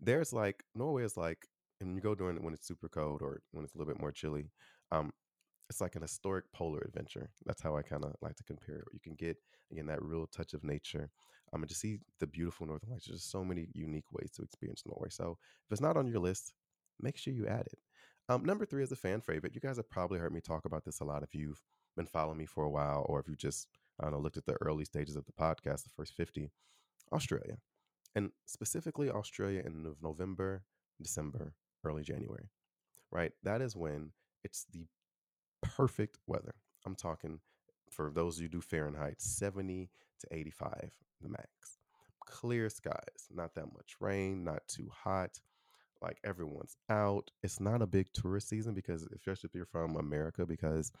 there's 0.00 0.32
like 0.32 0.64
Norway 0.74 1.04
is 1.04 1.16
like, 1.16 1.46
and 1.80 1.94
you 1.94 2.00
go 2.00 2.14
during 2.14 2.42
when 2.42 2.54
it's 2.54 2.66
super 2.66 2.88
cold 2.88 3.22
or 3.22 3.40
when 3.52 3.64
it's 3.64 3.74
a 3.74 3.78
little 3.78 3.92
bit 3.92 4.00
more 4.00 4.12
chilly. 4.12 4.50
Um, 4.90 5.12
it's 5.72 5.80
like 5.80 5.96
an 5.96 6.02
historic 6.02 6.44
polar 6.52 6.82
adventure. 6.86 7.30
That's 7.46 7.62
how 7.62 7.76
I 7.76 7.82
kind 7.82 8.04
of 8.04 8.14
like 8.20 8.36
to 8.36 8.44
compare 8.44 8.76
it. 8.76 8.92
You 8.92 9.00
can 9.00 9.14
get 9.14 9.36
again 9.72 9.86
that 9.86 10.02
real 10.02 10.26
touch 10.26 10.52
of 10.54 10.62
nature, 10.62 11.10
um, 11.52 11.62
and 11.62 11.68
to 11.68 11.74
see 11.74 11.98
the 12.20 12.26
beautiful 12.26 12.66
northern 12.66 12.90
lights. 12.90 13.06
There's 13.06 13.24
so 13.24 13.44
many 13.44 13.68
unique 13.74 14.10
ways 14.12 14.30
to 14.36 14.42
experience 14.42 14.82
Norway. 14.86 15.08
So 15.10 15.38
if 15.66 15.72
it's 15.72 15.80
not 15.80 15.96
on 15.96 16.06
your 16.06 16.20
list, 16.20 16.52
make 17.00 17.16
sure 17.16 17.32
you 17.32 17.46
add 17.46 17.66
it. 17.66 17.78
Um, 18.28 18.44
number 18.44 18.66
three 18.66 18.82
is 18.82 18.92
a 18.92 18.96
fan 18.96 19.20
favorite. 19.20 19.54
You 19.54 19.60
guys 19.60 19.78
have 19.78 19.90
probably 19.90 20.18
heard 20.18 20.32
me 20.32 20.40
talk 20.40 20.64
about 20.64 20.84
this 20.84 21.00
a 21.00 21.04
lot 21.04 21.22
if 21.22 21.34
you've 21.34 21.62
been 21.96 22.06
following 22.06 22.38
me 22.38 22.46
for 22.46 22.64
a 22.64 22.70
while, 22.70 23.04
or 23.08 23.18
if 23.20 23.28
you 23.28 23.36
just 23.36 23.66
I 23.98 24.04
don't 24.04 24.12
know 24.12 24.20
looked 24.20 24.36
at 24.36 24.46
the 24.46 24.58
early 24.60 24.84
stages 24.84 25.16
of 25.16 25.24
the 25.24 25.32
podcast, 25.32 25.82
the 25.84 25.90
first 25.96 26.14
fifty. 26.14 26.50
Australia, 27.12 27.58
and 28.14 28.30
specifically 28.46 29.10
Australia 29.10 29.62
in 29.66 29.94
November, 30.00 30.62
December, 31.02 31.52
early 31.84 32.02
January. 32.02 32.48
Right, 33.10 33.32
that 33.42 33.60
is 33.60 33.76
when 33.76 34.12
it's 34.44 34.64
the 34.72 34.86
perfect 35.62 36.18
weather. 36.26 36.54
I'm 36.84 36.94
talking 36.94 37.40
for 37.90 38.10
those 38.10 38.40
you 38.40 38.48
do 38.48 38.60
Fahrenheit, 38.60 39.20
70 39.20 39.90
to 40.20 40.26
85, 40.30 40.90
the 41.20 41.28
max. 41.28 41.48
Clear 42.26 42.68
skies, 42.68 43.26
not 43.30 43.54
that 43.54 43.72
much 43.72 43.96
rain, 44.00 44.44
not 44.44 44.62
too 44.68 44.88
hot 44.92 45.40
like 46.02 46.18
everyone's 46.24 46.76
out. 46.90 47.30
It's 47.42 47.60
not 47.60 47.80
a 47.80 47.86
big 47.86 48.12
tourist 48.12 48.48
season 48.48 48.74
because 48.74 49.06
especially 49.14 49.48
if 49.48 49.54
you're 49.54 49.64
from 49.64 49.96
America, 49.96 50.44
because 50.44 50.92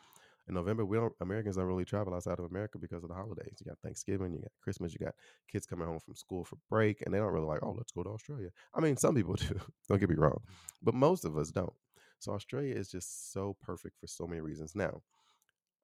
in 0.48 0.54
November 0.54 0.84
we 0.84 0.96
don't 0.96 1.12
Americans 1.20 1.56
don't 1.56 1.66
really 1.66 1.84
travel 1.84 2.14
outside 2.14 2.38
of 2.38 2.44
America 2.44 2.78
because 2.78 3.02
of 3.02 3.08
the 3.08 3.14
holidays. 3.14 3.56
You 3.60 3.66
got 3.66 3.78
Thanksgiving, 3.82 4.32
you 4.32 4.40
got 4.40 4.52
Christmas, 4.62 4.92
you 4.92 5.04
got 5.04 5.14
kids 5.50 5.66
coming 5.66 5.86
home 5.86 6.00
from 6.00 6.14
school 6.14 6.44
for 6.44 6.56
break, 6.68 7.02
and 7.02 7.12
they 7.12 7.18
don't 7.18 7.32
really 7.32 7.46
like, 7.46 7.60
oh, 7.62 7.74
let's 7.76 7.92
go 7.92 8.02
to 8.02 8.10
Australia. 8.10 8.50
I 8.74 8.80
mean, 8.80 8.96
some 8.96 9.14
people 9.14 9.34
do. 9.48 9.60
don't 9.88 10.00
get 10.00 10.10
me 10.10 10.16
wrong, 10.16 10.40
but 10.82 10.94
most 10.94 11.24
of 11.24 11.36
us 11.36 11.50
don't. 11.50 11.72
So 12.22 12.32
Australia 12.32 12.74
is 12.74 12.88
just 12.88 13.32
so 13.32 13.56
perfect 13.60 13.98
for 13.98 14.06
so 14.06 14.28
many 14.28 14.40
reasons. 14.40 14.76
Now, 14.76 15.02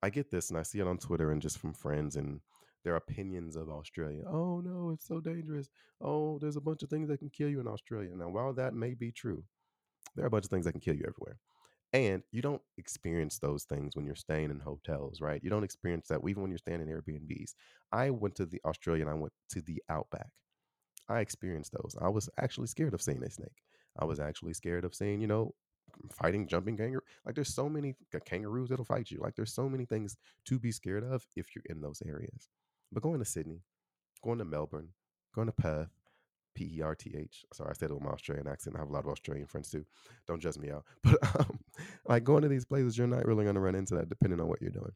I 0.05 0.11
get 0.11 0.31
this, 0.31 0.51
and 0.51 0.59
I 0.59 0.63
see 0.63 0.79
it 0.79 0.87
on 0.87 0.99
Twitter 0.99 1.33
and 1.33 1.43
just 1.43 1.59
from 1.59 1.75
friends 1.75 2.15
and 2.15 2.41
their 2.85 2.95
opinions 2.95 3.57
of 3.57 3.69
Australia. 3.69 4.23
Oh 4.31 4.61
no, 4.61 4.91
it's 4.91 5.07
so 5.07 5.19
dangerous. 5.21 5.69
Oh, 6.01 6.39
there's 6.39 6.55
a 6.55 6.61
bunch 6.61 6.85
of 6.85 6.91
things 6.91 7.09
that 7.09 7.19
can 7.19 7.31
kill 7.31 7.49
you 7.49 7.59
in 7.59 7.67
Australia. 7.67 8.11
Now, 8.15 8.29
while 8.29 8.53
that 8.53 8.73
may 8.73 8.95
be 8.95 9.11
true, 9.11 9.43
there 10.15 10.25
are 10.25 10.29
a 10.29 10.31
bunch 10.31 10.45
of 10.45 10.51
things 10.51 10.65
that 10.65 10.73
can 10.73 10.81
kill 10.81 10.95
you 10.95 11.05
everywhere. 11.09 11.39
And 11.93 12.23
you 12.31 12.41
don't 12.41 12.63
experience 12.77 13.41
those 13.41 13.65
things 13.65 13.97
when 13.97 14.07
you're 14.07 14.15
staying 14.15 14.51
in 14.51 14.61
hotels, 14.61 15.21
right? 15.21 15.43
You 15.43 15.51
don't 15.51 15.65
experience 15.65 16.07
that 16.07 16.21
even 16.29 16.43
when 16.43 16.53
you're 16.53 16.59
staying 16.59 16.83
in 16.83 16.87
Airbnbs. 16.87 17.55
I 17.91 18.11
went 18.11 18.37
to 18.37 18.47
the 18.47 18.61
Australia 18.65 19.03
and 19.03 19.11
I 19.11 19.15
went 19.15 19.33
to 19.51 19.63
the 19.63 19.83
Outback. 19.89 20.31
I 21.09 21.19
experienced 21.19 21.73
those. 21.73 21.97
I 22.01 22.09
was 22.09 22.29
actually 22.39 22.69
scared 22.69 22.95
of 22.95 23.03
seeing 23.03 23.25
a 23.25 23.31
snake. 23.31 23.65
I 23.99 24.05
was 24.05 24.21
actually 24.21 24.53
scared 24.55 24.85
of 24.85 24.95
seeing, 24.95 25.21
you 25.21 25.27
know, 25.27 25.55
fighting 26.13 26.47
jumping 26.47 26.77
kangaroo. 26.77 27.03
Like 27.25 27.35
there's 27.35 27.55
so 27.55 27.69
many 27.69 27.95
kangaroos 28.25 28.69
that'll 28.69 28.85
fight 28.85 29.11
you. 29.11 29.19
Like 29.21 29.35
there's 29.37 29.55
so 29.55 29.69
many 29.69 29.85
things 29.85 30.17
to 30.47 30.59
be 30.59 30.73
scared 30.73 31.05
of 31.05 31.27
if 31.37 31.55
you're 31.55 31.65
in 31.69 31.81
those 31.81 32.03
areas. 32.07 32.49
But 32.93 33.03
going 33.03 33.19
to 33.19 33.25
Sydney, 33.25 33.63
going 34.23 34.39
to 34.39 34.45
Melbourne, 34.45 34.89
going 35.35 35.47
to 35.49 35.53
Perth, 35.53 35.91
P 36.55 36.79
E 36.79 36.83
R 36.83 36.95
T 36.95 37.15
H. 37.17 37.45
Sorry, 37.53 37.71
I 37.71 37.75
said 37.75 37.91
it 37.91 37.95
with 37.95 38.03
my 38.03 38.11
Australian 38.11 38.49
accent. 38.49 38.77
I 38.77 38.81
have 38.81 38.89
a 38.89 38.93
lot 38.93 39.05
of 39.05 39.11
Australian 39.11 39.47
friends 39.47 39.71
too. 39.71 39.85
Don't 40.27 40.41
judge 40.41 40.59
me 40.59 40.71
out. 40.71 40.85
But 41.03 41.41
um, 41.41 41.61
like 42.07 42.25
going 42.25 42.43
to 42.43 42.49
these 42.49 42.65
places, 42.65 42.99
you're 42.99 43.07
not 43.07 43.27
really 43.27 43.45
going 43.45 43.55
to 43.55 43.61
run 43.61 43.75
into 43.75 43.95
that 43.97 44.09
depending 44.09 44.41
on 44.41 44.49
what 44.49 44.61
you're 44.61 44.71
doing. 44.71 44.93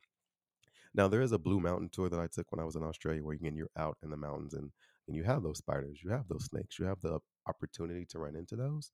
Now 0.95 1.09
there 1.09 1.23
is 1.23 1.33
a 1.33 1.39
Blue 1.39 1.61
Mountain 1.61 1.91
tour 1.91 2.09
that 2.09 2.21
I 2.21 2.27
took 2.27 2.51
when 2.51 2.61
I 2.61 2.65
was 2.65 2.77
in 2.77 2.83
Australia, 2.83 3.23
where 3.23 3.35
again 3.35 3.57
you're 3.57 3.71
out 3.79 3.97
in 4.03 4.11
the 4.11 4.17
mountains 4.17 4.55
and 4.55 4.71
and 5.09 5.17
you 5.17 5.25
have 5.25 5.43
those 5.43 5.59
spiders, 5.59 6.01
you 6.03 6.11
have 6.11 6.29
those 6.29 6.45
snakes, 6.47 6.79
you 6.79 6.85
have 6.87 7.01
the 7.01 7.19
opportunity 7.47 8.05
to 8.07 8.19
run 8.19 8.37
into 8.37 8.57
those. 8.57 8.91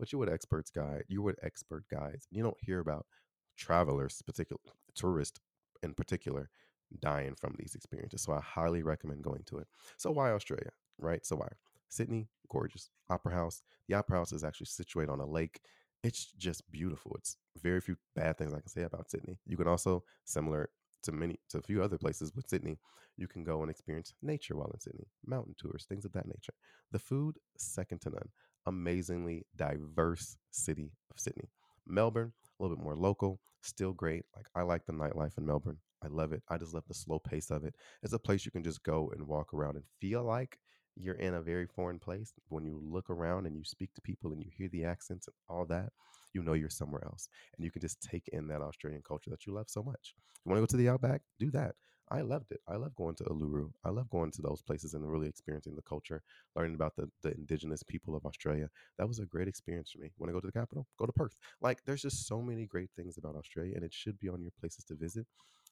But 0.00 0.10
you're 0.10 0.18
with 0.18 0.32
experts 0.32 0.70
guide, 0.70 1.04
you're 1.08 1.22
with 1.22 1.38
expert 1.44 1.84
guides, 1.92 2.26
you 2.30 2.42
don't 2.42 2.56
hear 2.60 2.80
about 2.80 3.06
travelers, 3.58 4.22
particular 4.22 4.58
tourists 4.94 5.38
in 5.82 5.92
particular, 5.92 6.48
dying 7.00 7.34
from 7.34 7.54
these 7.58 7.74
experiences. 7.74 8.22
So 8.22 8.32
I 8.32 8.40
highly 8.40 8.82
recommend 8.82 9.22
going 9.22 9.42
to 9.46 9.58
it. 9.58 9.68
So 9.98 10.10
why 10.10 10.32
Australia, 10.32 10.70
right? 10.98 11.24
So 11.24 11.36
why? 11.36 11.48
Sydney, 11.90 12.28
gorgeous. 12.48 12.88
Opera 13.10 13.34
House. 13.34 13.62
The 13.88 13.94
Opera 13.94 14.16
House 14.16 14.32
is 14.32 14.42
actually 14.42 14.66
situated 14.66 15.12
on 15.12 15.20
a 15.20 15.26
lake. 15.26 15.60
It's 16.02 16.32
just 16.38 16.68
beautiful. 16.70 17.14
It's 17.18 17.36
very 17.62 17.82
few 17.82 17.96
bad 18.16 18.38
things 18.38 18.54
I 18.54 18.60
can 18.60 18.68
say 18.68 18.84
about 18.84 19.10
Sydney. 19.10 19.38
You 19.44 19.58
can 19.58 19.68
also, 19.68 20.02
similar 20.24 20.70
to 21.02 21.12
many 21.12 21.38
to 21.50 21.58
a 21.58 21.62
few 21.62 21.82
other 21.82 21.98
places 21.98 22.32
with 22.34 22.48
Sydney, 22.48 22.78
you 23.18 23.28
can 23.28 23.44
go 23.44 23.60
and 23.60 23.70
experience 23.70 24.14
nature 24.22 24.56
while 24.56 24.70
in 24.72 24.80
Sydney, 24.80 25.08
mountain 25.26 25.54
tours, 25.58 25.84
things 25.86 26.06
of 26.06 26.12
that 26.12 26.26
nature. 26.26 26.54
The 26.90 26.98
food, 26.98 27.36
second 27.58 28.00
to 28.02 28.10
none. 28.10 28.28
Amazingly 28.70 29.44
diverse 29.56 30.36
city 30.50 30.92
of 31.10 31.18
Sydney. 31.18 31.50
Melbourne, 31.86 32.32
a 32.58 32.62
little 32.62 32.76
bit 32.76 32.84
more 32.84 32.96
local, 32.96 33.40
still 33.62 33.92
great. 33.92 34.24
Like 34.34 34.46
I 34.54 34.62
like 34.62 34.86
the 34.86 34.92
nightlife 34.92 35.36
in 35.36 35.44
Melbourne. 35.44 35.78
I 36.02 36.08
love 36.08 36.32
it. 36.32 36.42
I 36.48 36.56
just 36.56 36.72
love 36.72 36.84
the 36.88 36.94
slow 36.94 37.18
pace 37.18 37.50
of 37.50 37.64
it. 37.64 37.74
It's 38.02 38.14
a 38.14 38.18
place 38.18 38.46
you 38.46 38.52
can 38.52 38.62
just 38.62 38.82
go 38.84 39.10
and 39.14 39.26
walk 39.26 39.52
around 39.52 39.74
and 39.74 39.84
feel 40.00 40.22
like 40.22 40.56
you're 40.96 41.16
in 41.16 41.34
a 41.34 41.42
very 41.42 41.66
foreign 41.66 41.98
place. 41.98 42.32
When 42.48 42.64
you 42.64 42.80
look 42.82 43.10
around 43.10 43.46
and 43.46 43.56
you 43.56 43.64
speak 43.64 43.92
to 43.94 44.00
people 44.00 44.32
and 44.32 44.40
you 44.40 44.50
hear 44.56 44.68
the 44.72 44.84
accents 44.84 45.26
and 45.26 45.34
all 45.48 45.66
that, 45.66 45.90
you 46.32 46.42
know 46.42 46.52
you're 46.52 46.70
somewhere 46.70 47.04
else. 47.04 47.28
And 47.56 47.64
you 47.64 47.70
can 47.70 47.82
just 47.82 48.00
take 48.00 48.28
in 48.28 48.46
that 48.48 48.62
Australian 48.62 49.02
culture 49.06 49.30
that 49.30 49.46
you 49.46 49.52
love 49.52 49.66
so 49.68 49.82
much. 49.82 50.14
You 50.44 50.50
want 50.50 50.58
to 50.58 50.62
go 50.62 50.70
to 50.70 50.76
the 50.76 50.88
Outback, 50.88 51.22
do 51.38 51.50
that. 51.50 51.74
I 52.10 52.22
loved 52.22 52.50
it. 52.50 52.60
I 52.66 52.74
love 52.76 52.94
going 52.96 53.14
to 53.16 53.24
Uluru. 53.24 53.70
I 53.84 53.90
love 53.90 54.10
going 54.10 54.32
to 54.32 54.42
those 54.42 54.62
places 54.62 54.94
and 54.94 55.08
really 55.08 55.28
experiencing 55.28 55.76
the 55.76 55.82
culture, 55.82 56.22
learning 56.56 56.74
about 56.74 56.96
the, 56.96 57.08
the 57.22 57.32
indigenous 57.34 57.84
people 57.84 58.16
of 58.16 58.26
Australia. 58.26 58.68
That 58.98 59.06
was 59.06 59.20
a 59.20 59.26
great 59.26 59.46
experience 59.46 59.92
for 59.92 60.00
me. 60.00 60.10
Want 60.18 60.28
to 60.28 60.32
go 60.32 60.40
to 60.40 60.46
the 60.46 60.52
capital? 60.52 60.86
Go 60.98 61.06
to 61.06 61.12
Perth. 61.12 61.36
Like, 61.60 61.78
there's 61.86 62.02
just 62.02 62.26
so 62.26 62.42
many 62.42 62.66
great 62.66 62.90
things 62.96 63.16
about 63.16 63.36
Australia, 63.36 63.74
and 63.76 63.84
it 63.84 63.94
should 63.94 64.18
be 64.18 64.28
on 64.28 64.42
your 64.42 64.52
places 64.58 64.84
to 64.86 64.94
visit. 64.96 65.26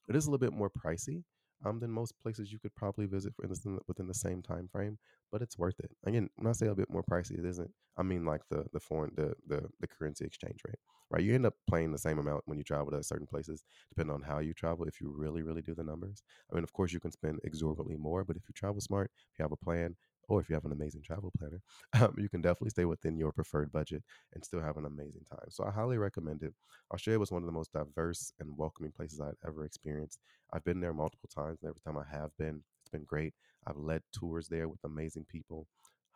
It 0.09 0.14
is 0.14 0.26
a 0.26 0.30
little 0.30 0.38
bit 0.38 0.57
more 0.57 0.71
pricey 0.71 1.25
um, 1.64 1.80
than 1.80 1.90
most 1.90 2.14
places 2.23 2.52
you 2.52 2.59
could 2.59 2.75
probably 2.75 3.07
visit 3.07 3.35
for 3.35 3.45
instance 3.45 3.80
within 3.88 4.07
the 4.07 4.14
same 4.14 4.42
time 4.42 4.68
frame, 4.71 4.99
but 5.33 5.42
it's 5.42 5.59
worth 5.59 5.80
it. 5.80 5.90
Again, 6.07 6.28
when 6.37 6.47
I 6.47 6.52
say 6.52 6.68
a 6.68 6.75
bit 6.75 6.90
more 6.90 7.02
pricey, 7.02 7.38
it 7.38 7.45
isn't. 7.45 7.71
I 7.99 8.02
mean 8.02 8.25
like 8.25 8.43
the 8.49 8.67
the 8.73 8.81
foreign 8.81 9.12
the 9.17 9.35
the 9.47 9.69
the 9.81 9.87
currency 9.88 10.25
exchange 10.25 10.61
rate, 10.67 10.78
right? 11.11 11.23
You 11.23 11.35
end 11.35 11.47
up 11.47 11.55
paying 11.71 11.93
the 11.93 11.99
same 11.99 12.19
amount 12.19 12.43
when 12.47 12.59
you 12.59 12.64
travel 12.64 12.90
to 12.93 13.02
certain 13.02 13.26
places, 13.26 13.64
depending 13.90 14.14
on 14.14 14.23
how 14.23 14.38
you 14.38 14.55
travel. 14.55 14.85
If 14.87 15.00
you 15.00 15.11
really 15.17 15.43
really 15.43 15.62
do 15.62 15.75
the 15.75 15.85
numbers, 15.85 16.23
I 16.50 16.55
mean, 16.55 16.64
of 16.64 16.73
course 16.73 16.93
you 16.93 17.00
can 17.00 17.11
spend 17.12 17.40
exorbitantly 17.45 17.97
more, 17.97 18.25
but 18.25 18.37
if 18.37 18.43
you 18.49 18.52
travel 18.55 18.81
smart, 18.81 19.11
if 19.33 19.38
you 19.38 19.43
have 19.43 19.52
a 19.52 19.57
plan, 19.57 19.97
or 20.28 20.40
if 20.40 20.49
you 20.49 20.55
have 20.55 20.64
an 20.64 20.73
amazing 20.73 21.02
travel 21.02 21.33
planner, 21.38 21.61
um, 22.00 22.14
you 22.19 22.28
can 22.28 22.40
definitely 22.43 22.71
stay 22.71 22.85
within 22.85 23.17
your 23.19 23.33
preferred 23.33 23.73
budget 23.73 24.02
and 24.35 24.45
still 24.45 24.61
have 24.61 24.76
an 24.76 24.85
amazing 24.85 25.25
time. 25.28 25.49
So 25.50 25.64
I 25.64 25.71
highly 25.71 25.99
recommend 25.99 26.43
it. 26.43 26.55
Australia 26.93 27.19
was 27.19 27.31
one 27.33 27.43
of 27.43 27.47
the 27.47 27.52
most 27.52 27.73
diverse 27.73 28.33
and 28.38 28.57
welcoming 28.57 28.93
places 28.93 29.21
I'd 29.21 29.35
ever 29.47 29.64
experienced. 29.64 30.21
I've 30.52 30.64
been 30.64 30.81
there 30.81 30.93
multiple 30.95 31.28
times, 31.35 31.59
and 31.62 31.69
every 31.71 31.81
time 31.81 31.97
I 31.99 32.05
have 32.17 32.31
been, 32.38 32.62
it's 32.83 32.90
been 32.90 33.05
great. 33.05 33.35
I've 33.67 33.76
led 33.76 34.02
tours 34.12 34.49
there 34.49 34.69
with 34.69 34.81
amazing 34.85 35.26
people. 35.28 35.67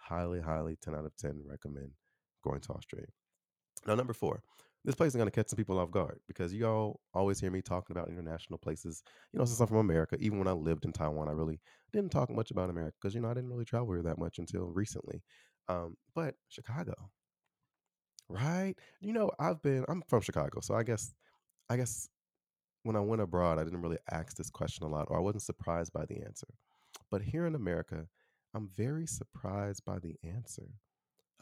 Highly, 0.02 0.40
highly 0.40 0.76
10 0.82 0.94
out 0.94 1.06
of 1.06 1.16
10 1.16 1.42
recommend 1.46 1.92
going 2.42 2.60
to 2.60 2.72
Australia. 2.72 3.08
Now, 3.86 3.94
number 3.94 4.12
four, 4.12 4.42
this 4.84 4.94
place 4.94 5.08
is 5.08 5.16
going 5.16 5.28
to 5.28 5.34
catch 5.34 5.48
some 5.48 5.56
people 5.56 5.78
off 5.78 5.90
guard 5.90 6.18
because 6.26 6.52
you 6.52 6.66
all 6.66 7.00
always 7.14 7.38
hear 7.40 7.50
me 7.50 7.62
talking 7.62 7.96
about 7.96 8.08
international 8.08 8.58
places. 8.58 9.02
You 9.32 9.38
know, 9.38 9.44
since 9.44 9.60
I'm 9.60 9.68
from 9.68 9.76
America, 9.78 10.16
even 10.18 10.38
when 10.38 10.48
I 10.48 10.52
lived 10.52 10.84
in 10.84 10.92
Taiwan, 10.92 11.28
I 11.28 11.32
really 11.32 11.60
didn't 11.92 12.10
talk 12.10 12.30
much 12.30 12.50
about 12.50 12.70
America 12.70 12.96
because, 13.00 13.14
you 13.14 13.20
know, 13.20 13.28
I 13.28 13.34
didn't 13.34 13.50
really 13.50 13.64
travel 13.64 13.92
here 13.92 14.02
that 14.02 14.18
much 14.18 14.38
until 14.38 14.66
recently. 14.66 15.22
Um, 15.68 15.96
but 16.14 16.34
Chicago, 16.48 16.94
right? 18.28 18.74
You 19.00 19.12
know, 19.12 19.30
I've 19.38 19.62
been, 19.62 19.84
I'm 19.88 20.02
from 20.08 20.20
Chicago. 20.20 20.60
So 20.60 20.74
I 20.74 20.82
guess, 20.82 21.14
I 21.70 21.76
guess 21.76 22.08
when 22.82 22.96
I 22.96 23.00
went 23.00 23.22
abroad, 23.22 23.58
I 23.58 23.64
didn't 23.64 23.82
really 23.82 23.98
ask 24.10 24.36
this 24.36 24.50
question 24.50 24.84
a 24.84 24.88
lot 24.88 25.06
or 25.08 25.16
I 25.16 25.20
wasn't 25.20 25.42
surprised 25.42 25.92
by 25.92 26.06
the 26.06 26.22
answer. 26.22 26.48
But 27.10 27.22
here 27.22 27.46
in 27.46 27.54
America, 27.54 28.08
I'm 28.54 28.68
very 28.76 29.06
surprised 29.06 29.84
by 29.84 29.98
the 29.98 30.16
answer. 30.24 30.68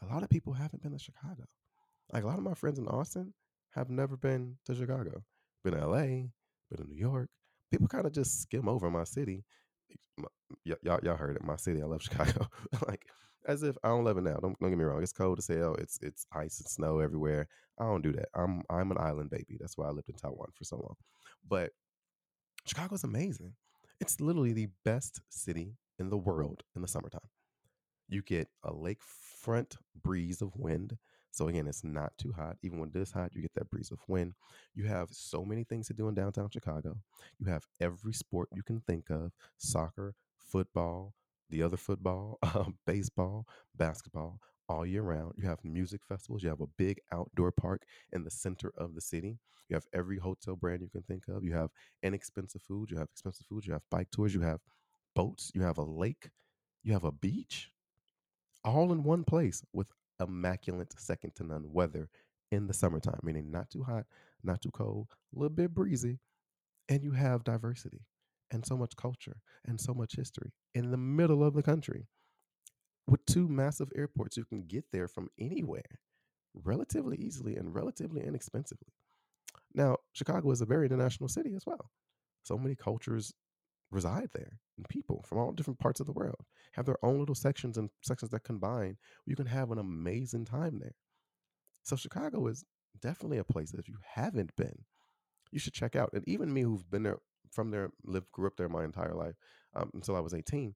A 0.01 0.13
lot 0.13 0.23
of 0.23 0.29
people 0.29 0.53
haven't 0.53 0.81
been 0.81 0.93
to 0.93 0.99
Chicago. 0.99 1.43
Like 2.11 2.23
a 2.23 2.27
lot 2.27 2.37
of 2.37 2.43
my 2.43 2.53
friends 2.53 2.79
in 2.79 2.87
Austin 2.87 3.33
have 3.71 3.89
never 3.89 4.17
been 4.17 4.57
to 4.65 4.75
Chicago, 4.75 5.23
been 5.63 5.73
to 5.73 5.87
LA, 5.87 6.01
been 6.69 6.77
to 6.77 6.87
New 6.87 6.95
York. 6.97 7.29
People 7.69 7.87
kind 7.87 8.05
of 8.05 8.13
just 8.13 8.41
skim 8.41 8.67
over 8.67 8.89
my 8.89 9.03
city. 9.03 9.45
My, 10.17 10.27
y- 10.65 10.75
y'all, 10.83 10.99
y'all 11.03 11.15
heard 11.15 11.35
it. 11.35 11.43
My 11.43 11.55
city. 11.55 11.81
I 11.81 11.85
love 11.85 12.01
Chicago. 12.01 12.47
like 12.87 13.05
as 13.47 13.63
if 13.63 13.77
I 13.83 13.89
don't 13.89 14.03
love 14.03 14.17
it 14.17 14.23
now. 14.23 14.37
Don't, 14.41 14.59
don't 14.59 14.69
get 14.69 14.77
me 14.77 14.83
wrong. 14.83 15.01
It's 15.01 15.13
cold 15.13 15.39
as 15.39 15.47
hell. 15.47 15.75
It's 15.75 15.99
it's 16.01 16.25
ice 16.33 16.59
and 16.59 16.69
snow 16.69 16.99
everywhere. 16.99 17.47
I 17.79 17.85
don't 17.85 18.03
do 18.03 18.11
that. 18.13 18.29
I'm 18.35 18.63
I'm 18.69 18.91
an 18.91 18.97
island 18.99 19.29
baby. 19.29 19.57
That's 19.59 19.77
why 19.77 19.87
I 19.87 19.91
lived 19.91 20.09
in 20.09 20.15
Taiwan 20.15 20.49
for 20.55 20.63
so 20.63 20.77
long. 20.77 20.95
But 21.47 21.71
Chicago's 22.65 23.03
amazing. 23.03 23.53
It's 23.99 24.19
literally 24.19 24.53
the 24.53 24.69
best 24.83 25.21
city 25.29 25.75
in 26.01 26.09
the 26.09 26.17
world 26.17 26.63
in 26.75 26.83
the 26.83 26.89
summertime. 26.89 27.29
You 28.09 28.21
get 28.21 28.49
a 28.63 28.71
lakefront 28.73 29.77
breeze 30.03 30.41
of 30.41 30.55
wind. 30.57 30.97
So 31.31 31.47
again, 31.47 31.67
it's 31.67 31.83
not 31.83 32.11
too 32.17 32.33
hot. 32.33 32.57
Even 32.61 32.79
when 32.79 32.89
it 32.89 32.97
is 32.97 33.11
hot, 33.11 33.31
you 33.33 33.41
get 33.41 33.53
that 33.55 33.69
breeze 33.69 33.91
of 33.91 33.99
wind. 34.07 34.33
You 34.75 34.85
have 34.85 35.09
so 35.11 35.45
many 35.45 35.63
things 35.63 35.87
to 35.87 35.93
do 35.93 36.09
in 36.09 36.15
downtown 36.15 36.49
Chicago. 36.49 36.97
You 37.39 37.47
have 37.47 37.65
every 37.79 38.13
sport 38.13 38.49
you 38.53 38.63
can 38.63 38.81
think 38.81 39.09
of: 39.09 39.31
soccer, 39.57 40.15
football, 40.37 41.13
the 41.49 41.63
other 41.63 41.77
football, 41.77 42.39
um, 42.53 42.77
baseball, 42.85 43.47
basketball, 43.75 44.39
all 44.67 44.85
year 44.85 45.03
round. 45.03 45.33
You 45.37 45.47
have 45.47 45.63
music 45.63 46.01
festivals. 46.07 46.43
You 46.43 46.49
have 46.49 46.61
a 46.61 46.67
big 46.77 46.99
outdoor 47.13 47.51
park 47.53 47.83
in 48.11 48.23
the 48.25 48.31
center 48.31 48.73
of 48.77 48.95
the 48.95 49.01
city. 49.01 49.37
You 49.69 49.75
have 49.75 49.85
every 49.93 50.17
hotel 50.17 50.57
brand 50.57 50.81
you 50.81 50.89
can 50.89 51.03
think 51.03 51.23
of. 51.29 51.45
You 51.45 51.53
have 51.53 51.69
inexpensive 52.03 52.61
food. 52.61 52.91
You 52.91 52.97
have 52.97 53.09
expensive 53.11 53.45
food. 53.47 53.65
You 53.65 53.73
have 53.73 53.83
bike 53.89 54.09
tours. 54.11 54.33
You 54.33 54.41
have 54.41 54.59
boats. 55.15 55.51
You 55.53 55.61
have 55.61 55.77
a 55.77 55.83
lake. 55.83 56.29
You 56.83 56.93
have 56.93 57.03
a 57.03 57.11
beach 57.11 57.71
all 58.63 58.91
in 58.91 59.03
one 59.03 59.23
place 59.23 59.63
with 59.73 59.87
immaculate 60.19 60.93
second 60.99 61.35
to 61.35 61.43
none 61.43 61.71
weather 61.71 62.09
in 62.51 62.67
the 62.67 62.73
summertime, 62.73 63.19
meaning 63.23 63.49
not 63.49 63.69
too 63.69 63.83
hot, 63.83 64.05
not 64.43 64.61
too 64.61 64.71
cold, 64.71 65.07
a 65.35 65.39
little 65.39 65.55
bit 65.55 65.73
breezy, 65.73 66.19
and 66.89 67.03
you 67.03 67.11
have 67.11 67.43
diversity 67.43 68.01
and 68.51 68.65
so 68.65 68.75
much 68.75 68.95
culture 68.95 69.37
and 69.65 69.79
so 69.79 69.93
much 69.93 70.15
history 70.15 70.51
in 70.75 70.91
the 70.91 70.97
middle 70.97 71.43
of 71.43 71.53
the 71.53 71.63
country 71.63 72.07
with 73.07 73.25
two 73.25 73.47
massive 73.47 73.89
airports. 73.95 74.37
You 74.37 74.45
can 74.45 74.63
get 74.67 74.85
there 74.91 75.07
from 75.07 75.29
anywhere 75.39 75.99
relatively 76.53 77.17
easily 77.17 77.55
and 77.55 77.73
relatively 77.73 78.25
inexpensively. 78.25 78.93
Now, 79.73 79.97
Chicago 80.11 80.51
is 80.51 80.61
a 80.61 80.65
very 80.65 80.85
international 80.85 81.29
city 81.29 81.53
as 81.55 81.65
well. 81.65 81.89
So 82.43 82.57
many 82.57 82.75
cultures 82.75 83.33
reside 83.91 84.29
there 84.33 84.59
and 84.77 84.87
people 84.89 85.23
from 85.27 85.37
all 85.37 85.51
different 85.51 85.79
parts 85.79 85.99
of 85.99 86.05
the 86.05 86.13
world 86.13 86.45
have 86.73 86.85
their 86.85 87.03
own 87.03 87.19
little 87.19 87.35
sections 87.35 87.77
and 87.77 87.89
sections 88.01 88.31
that 88.31 88.43
combine 88.43 88.97
you 89.25 89.35
can 89.35 89.45
have 89.45 89.71
an 89.71 89.77
amazing 89.77 90.45
time 90.45 90.79
there. 90.79 90.95
So 91.83 91.95
chicago 91.95 92.47
is 92.47 92.63
definitely 93.01 93.37
a 93.37 93.43
place 93.43 93.71
that 93.71 93.79
if 93.79 93.87
you 93.87 93.97
haven't 94.15 94.55
been 94.55 94.85
you 95.51 95.59
should 95.59 95.73
check 95.73 95.95
out 95.95 96.09
and 96.13 96.23
even 96.27 96.53
me 96.53 96.61
who've 96.61 96.89
been 96.89 97.03
there 97.03 97.19
from 97.51 97.71
there 97.71 97.89
lived 98.03 98.31
grew 98.31 98.47
up 98.47 98.55
there 98.57 98.69
my 98.69 98.83
entire 98.83 99.13
life 99.13 99.35
um, 99.75 99.89
until 99.93 100.15
i 100.15 100.19
was 100.19 100.33
18 100.33 100.73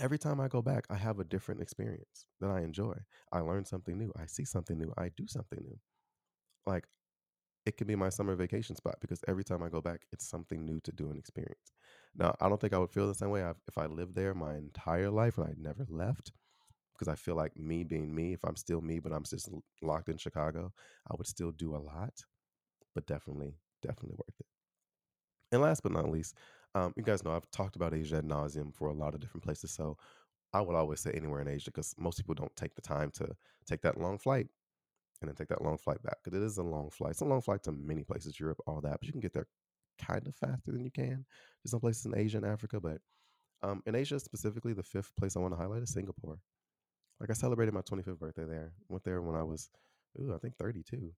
every 0.00 0.18
time 0.18 0.40
i 0.40 0.48
go 0.48 0.62
back 0.62 0.86
i 0.90 0.96
have 0.96 1.18
a 1.18 1.24
different 1.24 1.60
experience 1.60 2.26
that 2.40 2.50
i 2.50 2.60
enjoy. 2.60 2.94
I 3.32 3.40
learn 3.40 3.64
something 3.64 3.98
new 3.98 4.12
i 4.16 4.26
see 4.26 4.44
something 4.44 4.78
new 4.78 4.92
i 4.96 5.10
do 5.16 5.26
something 5.26 5.58
new. 5.62 5.78
Like 6.66 6.84
it 7.64 7.76
can 7.76 7.86
be 7.86 7.96
my 7.96 8.08
summer 8.08 8.34
vacation 8.34 8.76
spot 8.76 8.96
because 9.00 9.22
every 9.28 9.44
time 9.44 9.62
I 9.62 9.68
go 9.68 9.80
back, 9.80 10.02
it's 10.12 10.28
something 10.28 10.64
new 10.64 10.80
to 10.80 10.92
do 10.92 11.08
and 11.10 11.18
experience. 11.18 11.72
Now, 12.16 12.34
I 12.40 12.48
don't 12.48 12.60
think 12.60 12.72
I 12.72 12.78
would 12.78 12.90
feel 12.90 13.06
the 13.06 13.14
same 13.14 13.30
way 13.30 13.44
if 13.68 13.78
I 13.78 13.86
lived 13.86 14.14
there 14.14 14.34
my 14.34 14.56
entire 14.56 15.10
life 15.10 15.38
and 15.38 15.46
I 15.46 15.54
never 15.56 15.86
left 15.88 16.32
because 16.94 17.08
I 17.08 17.16
feel 17.16 17.34
like 17.36 17.56
me 17.56 17.84
being 17.84 18.14
me, 18.14 18.32
if 18.32 18.44
I'm 18.44 18.56
still 18.56 18.80
me, 18.80 18.98
but 18.98 19.12
I'm 19.12 19.24
just 19.24 19.48
locked 19.80 20.08
in 20.08 20.18
Chicago, 20.18 20.72
I 21.10 21.14
would 21.16 21.26
still 21.26 21.52
do 21.52 21.74
a 21.74 21.78
lot, 21.78 22.12
but 22.94 23.06
definitely, 23.06 23.54
definitely 23.80 24.16
worth 24.16 24.40
it. 24.40 24.46
And 25.52 25.62
last 25.62 25.82
but 25.82 25.92
not 25.92 26.10
least, 26.10 26.36
um, 26.74 26.92
you 26.96 27.02
guys 27.02 27.24
know 27.24 27.32
I've 27.32 27.50
talked 27.50 27.76
about 27.76 27.94
Asia 27.94 28.18
ad 28.18 28.24
nauseum 28.24 28.74
for 28.74 28.88
a 28.88 28.94
lot 28.94 29.14
of 29.14 29.20
different 29.20 29.44
places. 29.44 29.70
So 29.70 29.96
I 30.52 30.60
would 30.60 30.76
always 30.76 31.00
say 31.00 31.12
anywhere 31.12 31.40
in 31.40 31.48
Asia 31.48 31.70
because 31.70 31.94
most 31.98 32.18
people 32.18 32.34
don't 32.34 32.54
take 32.56 32.74
the 32.74 32.82
time 32.82 33.10
to 33.12 33.28
take 33.66 33.82
that 33.82 34.00
long 34.00 34.18
flight 34.18 34.48
and 35.22 35.28
then 35.28 35.36
take 35.36 35.48
that 35.48 35.62
long 35.62 35.78
flight 35.78 36.02
back 36.02 36.18
because 36.22 36.38
it 36.38 36.44
is 36.44 36.58
a 36.58 36.62
long 36.62 36.90
flight. 36.90 37.12
It's 37.12 37.20
a 37.20 37.24
long 37.24 37.40
flight 37.40 37.62
to 37.64 37.72
many 37.72 38.02
places, 38.02 38.38
Europe, 38.38 38.58
all 38.66 38.80
that, 38.80 38.98
but 39.00 39.06
you 39.06 39.12
can 39.12 39.20
get 39.20 39.32
there 39.32 39.46
kind 39.98 40.26
of 40.26 40.34
faster 40.34 40.72
than 40.72 40.84
you 40.84 40.90
can 40.90 41.24
to 41.62 41.68
some 41.68 41.80
places 41.80 42.04
in 42.06 42.16
Asia 42.16 42.38
and 42.38 42.46
Africa. 42.46 42.80
But 42.80 42.98
um, 43.62 43.82
in 43.86 43.94
Asia 43.94 44.18
specifically, 44.18 44.72
the 44.72 44.82
fifth 44.82 45.14
place 45.16 45.36
I 45.36 45.40
want 45.40 45.54
to 45.54 45.58
highlight 45.58 45.82
is 45.82 45.92
Singapore. 45.92 46.38
Like 47.20 47.30
I 47.30 47.34
celebrated 47.34 47.72
my 47.72 47.82
25th 47.82 48.18
birthday 48.18 48.44
there. 48.44 48.72
Went 48.88 49.04
there 49.04 49.22
when 49.22 49.36
I 49.36 49.44
was, 49.44 49.70
ooh, 50.20 50.34
I 50.34 50.38
think 50.38 50.56
32. 50.56 51.12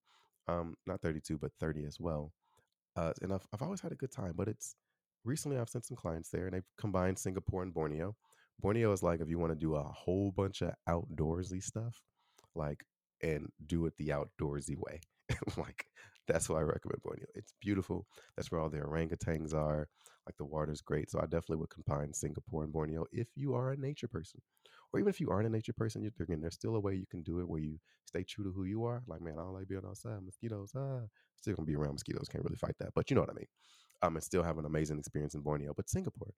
Um, 0.47 0.77
not 0.87 1.01
32, 1.01 1.39
but 1.39 1.53
30 1.59 1.87
as 1.87 1.99
well. 1.99 2.33
Uh, 2.97 3.13
and 3.23 3.33
I've, 3.33 3.47
I've 3.53 3.63
always 3.63 3.81
had 3.81 3.93
a 3.93 3.97
good 3.97 4.13
time, 4.13 4.35
but 4.37 4.47
it's 4.47 4.77
recently 5.25 5.59
I've 5.59 5.71
sent 5.71 5.87
some 5.87 5.97
clients 5.97 6.29
there 6.29 6.45
and 6.45 6.55
they've 6.55 6.71
combined 6.79 7.19
Singapore 7.19 7.63
and 7.63 7.73
Borneo. 7.73 8.15
Borneo 8.61 8.93
is 8.93 9.03
like 9.03 9.21
if 9.21 9.29
you 9.29 9.39
want 9.39 9.53
to 9.53 9.59
do 9.59 9.75
a 9.75 9.83
whole 9.83 10.31
bunch 10.31 10.63
of 10.63 10.75
outdoorsy 10.89 11.63
stuff, 11.63 12.03
like 12.55 12.85
and 13.25 13.49
do 13.67 13.87
it 13.87 13.97
the 13.97 14.09
outdoorsy 14.09 14.77
way. 14.77 15.01
like 15.57 15.87
that's 16.29 16.49
why 16.49 16.59
I 16.59 16.63
recommend 16.63 17.03
Borneo. 17.03 17.27
It's 17.35 17.55
beautiful. 17.61 18.07
That's 18.37 18.51
where 18.51 18.61
all 18.61 18.71
the 18.71 18.79
orangutans 18.79 19.55
are. 19.55 19.89
Like 20.27 20.37
the 20.39 20.45
water's 20.45 20.81
great. 20.81 21.11
So 21.11 21.19
I 21.19 21.23
definitely 21.23 21.57
would 21.57 21.71
combine 21.71 22.13
Singapore 22.13 22.65
and 22.65 22.73
Borneo 22.73 23.05
if 23.13 23.29
you 23.35 23.55
are 23.55 23.73
a 23.73 23.77
nature 23.77 24.09
person. 24.09 24.41
Or 24.93 25.01
even 25.01 25.11
if 25.11 25.21
you 25.21 25.31
aren't 25.31 25.47
a 25.47 25.51
nature 25.51 25.73
person, 25.73 26.03
you're 26.03 26.13
thinking 26.13 26.41
there's 26.41 26.55
still 26.55 26.77
a 26.77 26.81
way 26.81 26.95
you 26.95 27.07
can 27.11 27.23
do 27.23 27.41
it 27.41 27.49
where 27.49 27.61
you 27.61 27.79
stay 28.07 28.23
true 28.23 28.45
to 28.45 28.53
who 28.53 28.65
you 28.65 28.85
are. 28.85 29.03
Like, 29.07 29.21
man, 29.21 29.35
I 29.39 29.43
don't 29.43 29.53
like 29.53 29.69
being 29.69 29.83
outside. 29.87 30.23
Mosquitoes, 30.23 30.73
ah. 30.77 31.01
Still 31.37 31.55
gonna 31.55 31.67
be 31.67 31.77
around 31.77 31.95
mosquitoes. 31.95 32.29
Can't 32.29 32.45
really 32.45 32.57
fight 32.57 32.77
that. 32.79 32.91
But 32.95 33.11
you 33.11 33.17
know 33.17 33.21
what 33.21 33.31
I 33.31 33.35
mean. 33.35 33.49
Um, 34.03 34.17
and 34.17 34.25
still 34.25 34.43
have 34.43 34.59
an 34.59 34.65
amazing 34.65 34.99
experience 34.99 35.35
in 35.35 35.41
Borneo. 35.41 35.73
But 35.75 35.91
Singapore, 35.91 36.33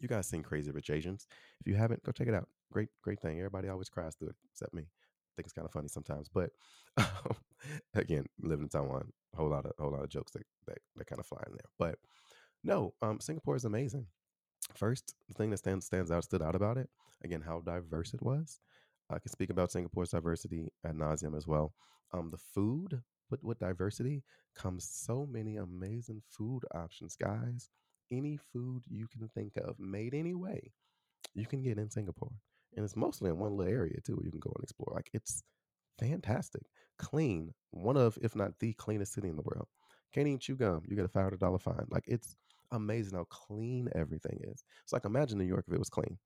you 0.00 0.08
guys 0.08 0.28
seen 0.28 0.42
Crazy 0.42 0.70
Rich 0.70 0.90
Asians. 0.90 1.26
If 1.60 1.66
you 1.66 1.74
haven't, 1.74 2.02
go 2.04 2.12
check 2.12 2.28
it 2.28 2.34
out. 2.34 2.48
Great, 2.70 2.88
great 3.02 3.20
thing. 3.20 3.38
Everybody 3.38 3.68
always 3.68 3.88
cries 3.88 4.14
through 4.14 4.28
it, 4.28 4.36
except 4.52 4.74
me. 4.74 4.88
Think 5.38 5.46
it's 5.46 5.52
kind 5.52 5.66
of 5.66 5.72
funny 5.72 5.88
sometimes. 5.88 6.28
But 6.28 6.50
um, 6.96 7.36
again, 7.94 8.26
living 8.40 8.64
in 8.64 8.68
Taiwan, 8.68 9.12
a 9.32 9.36
whole 9.36 9.48
lot 9.48 9.64
of 9.64 9.72
whole 9.78 9.92
lot 9.92 10.02
of 10.02 10.10
jokes 10.10 10.32
that 10.32 10.42
that, 10.66 10.78
that 10.96 11.06
kind 11.06 11.20
of 11.20 11.26
fly 11.26 11.42
in 11.46 11.52
there. 11.52 11.70
But 11.78 11.96
no, 12.64 12.92
um, 13.00 13.20
Singapore 13.20 13.56
is 13.56 13.64
amazing. 13.64 14.06
First, 14.74 15.14
the 15.28 15.34
thing 15.34 15.50
that 15.50 15.58
stands 15.58 15.86
stands 15.86 16.10
out 16.10 16.24
stood 16.24 16.42
out 16.42 16.56
about 16.56 16.76
it 16.76 16.90
again 17.24 17.40
how 17.40 17.60
diverse 17.60 18.14
it 18.14 18.22
was. 18.22 18.60
I 19.10 19.18
can 19.18 19.30
speak 19.30 19.50
about 19.50 19.70
Singapore's 19.70 20.10
diversity 20.10 20.68
ad 20.84 20.96
nauseum 20.96 21.36
as 21.36 21.46
well. 21.46 21.72
Um, 22.12 22.30
the 22.30 22.38
food 22.38 23.00
with 23.30 23.42
with 23.42 23.60
diversity 23.60 24.24
comes 24.54 24.88
so 24.90 25.26
many 25.30 25.56
amazing 25.56 26.22
food 26.28 26.64
options, 26.74 27.16
guys. 27.16 27.70
Any 28.10 28.38
food 28.52 28.82
you 28.88 29.06
can 29.06 29.28
think 29.28 29.52
of, 29.58 29.78
made 29.78 30.14
any 30.14 30.34
way, 30.34 30.72
you 31.34 31.46
can 31.46 31.62
get 31.62 31.78
in 31.78 31.90
Singapore, 31.90 32.32
and 32.76 32.84
it's 32.84 32.96
mostly 32.96 33.30
in 33.30 33.38
one 33.38 33.56
little 33.56 33.72
area 33.72 33.98
too. 34.04 34.16
Where 34.16 34.24
you 34.24 34.30
can 34.30 34.40
go 34.40 34.52
and 34.54 34.62
explore. 34.64 34.92
Like 34.94 35.10
it's 35.12 35.42
fantastic, 35.98 36.62
clean, 36.98 37.52
one 37.70 37.96
of 37.96 38.18
if 38.22 38.36
not 38.36 38.58
the 38.60 38.72
cleanest 38.74 39.12
city 39.14 39.28
in 39.28 39.36
the 39.36 39.42
world. 39.42 39.68
Can't 40.14 40.26
even 40.26 40.38
chew 40.38 40.56
gum. 40.56 40.82
You 40.88 40.96
get 40.96 41.04
a 41.04 41.08
five 41.08 41.24
hundred 41.24 41.40
dollar 41.40 41.58
fine. 41.58 41.86
Like 41.90 42.04
it's 42.06 42.36
amazing 42.72 43.16
how 43.16 43.24
clean 43.24 43.88
everything 43.94 44.40
is. 44.44 44.64
It's 44.84 44.92
like 44.92 45.04
imagine 45.04 45.38
New 45.38 45.44
York 45.44 45.64
if 45.68 45.74
it 45.74 45.78
was 45.78 45.90
clean. 45.90 46.18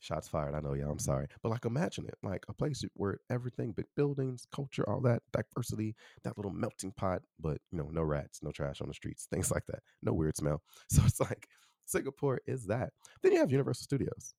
Shots 0.00 0.26
fired. 0.26 0.56
I 0.56 0.60
know, 0.60 0.72
yeah, 0.72 0.88
I'm 0.90 0.98
sorry. 0.98 1.28
But 1.42 1.50
like 1.50 1.64
imagine 1.64 2.06
it. 2.06 2.16
Like 2.24 2.44
a 2.48 2.52
place 2.52 2.84
where 2.94 3.18
everything, 3.30 3.70
big 3.72 3.86
buildings, 3.94 4.46
culture, 4.52 4.88
all 4.88 5.00
that, 5.02 5.22
diversity, 5.32 5.94
that 6.24 6.36
little 6.36 6.50
melting 6.52 6.90
pot, 6.92 7.22
but 7.38 7.58
you 7.70 7.78
know, 7.78 7.88
no 7.92 8.02
rats, 8.02 8.40
no 8.42 8.50
trash 8.50 8.80
on 8.80 8.88
the 8.88 8.94
streets, 8.94 9.26
things 9.32 9.52
like 9.52 9.64
that. 9.68 9.80
No 10.02 10.12
weird 10.12 10.36
smell. 10.36 10.62
So 10.88 11.02
it's 11.06 11.20
like 11.20 11.46
Singapore 11.84 12.40
is 12.46 12.66
that. 12.66 12.90
Then 13.22 13.32
you 13.32 13.38
have 13.38 13.52
Universal 13.52 13.84
Studios. 13.84 14.34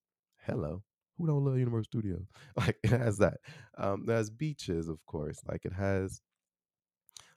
Hello. 0.46 0.84
Who 1.18 1.28
don't 1.28 1.44
love 1.46 1.58
Universal 1.58 1.86
Studios? 1.86 2.28
Like 2.58 2.78
it 2.84 2.92
has 2.92 3.18
that. 3.20 3.38
Um, 3.78 4.06
it 4.08 4.12
has 4.12 4.30
beaches, 4.30 4.88
of 4.88 5.06
course. 5.06 5.40
Like 5.48 5.66
it 5.66 5.74
has 5.74 6.22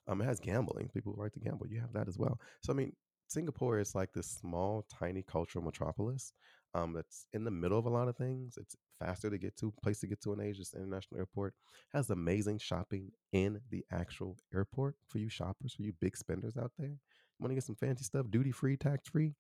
um, 0.09 0.21
it 0.21 0.25
has 0.25 0.41
gambling. 0.41 0.89
People 0.95 1.15
who 1.15 1.23
like 1.23 1.33
to 1.33 1.41
gamble. 1.41 1.67
You 1.67 1.81
have 1.81 1.93
that 1.93 2.09
as 2.09 2.19
well. 2.19 2.39
So 2.63 2.73
I 2.73 2.77
mean, 2.77 2.93
Singapore 3.29 3.79
is 3.79 3.95
like 3.95 4.13
this 4.13 4.29
small, 4.29 4.87
tiny 4.99 5.23
cultural 5.23 5.65
metropolis 5.65 6.33
um, 6.75 6.93
that's 6.93 7.27
in 7.33 7.45
the 7.45 7.51
middle 7.51 7.79
of 7.79 7.87
a 7.87 7.91
lot 7.91 8.09
of 8.09 8.17
things. 8.17 8.57
It's 8.61 8.77
faster 8.99 9.31
to 9.31 9.39
get 9.39 9.57
to, 9.59 9.73
place 9.83 10.01
to 10.01 10.07
get 10.07 10.21
to 10.23 10.33
an 10.33 10.41
Asia 10.41 10.63
International 10.75 11.19
Airport. 11.19 11.55
Has 11.93 12.11
amazing 12.11 12.59
shopping 12.59 13.11
in 13.33 13.61
the 13.71 13.85
actual 13.91 14.37
airport 14.55 14.97
for 15.09 15.19
you 15.19 15.29
shoppers, 15.29 15.75
for 15.75 15.83
you 15.83 15.93
big 16.01 16.17
spenders 16.17 16.57
out 16.57 16.73
there. 16.79 16.97
Want 17.39 17.51
to 17.51 17.55
get 17.55 17.65
some 17.65 17.77
fancy 17.77 18.05
stuff, 18.05 18.27
duty 18.31 18.53
free, 18.53 18.77
tax 18.77 19.09
free? 19.09 19.35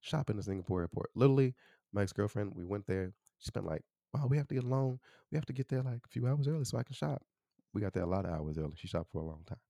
Shop 0.00 0.30
in 0.30 0.36
the 0.36 0.42
Singapore 0.42 0.80
airport. 0.80 1.10
Literally, 1.14 1.54
my 1.92 2.02
ex 2.02 2.12
girlfriend, 2.12 2.52
we 2.54 2.64
went 2.64 2.86
there. 2.86 3.12
She 3.40 3.48
spent 3.48 3.66
like, 3.66 3.82
wow, 4.14 4.26
we 4.28 4.36
have 4.36 4.48
to 4.48 4.54
get 4.54 4.64
along. 4.64 5.00
We 5.30 5.36
have 5.36 5.46
to 5.46 5.52
get 5.52 5.68
there 5.68 5.82
like 5.82 6.00
a 6.04 6.08
few 6.08 6.26
hours 6.26 6.48
early 6.48 6.64
so 6.64 6.78
I 6.78 6.82
can 6.82 6.94
shop. 6.94 7.22
We 7.74 7.80
got 7.80 7.92
there 7.92 8.04
a 8.04 8.06
lot 8.06 8.24
of 8.24 8.32
hours 8.32 8.58
early. 8.58 8.74
She 8.76 8.88
shopped 8.88 9.10
for 9.12 9.20
a 9.22 9.26
long 9.26 9.42
time. 9.46 9.60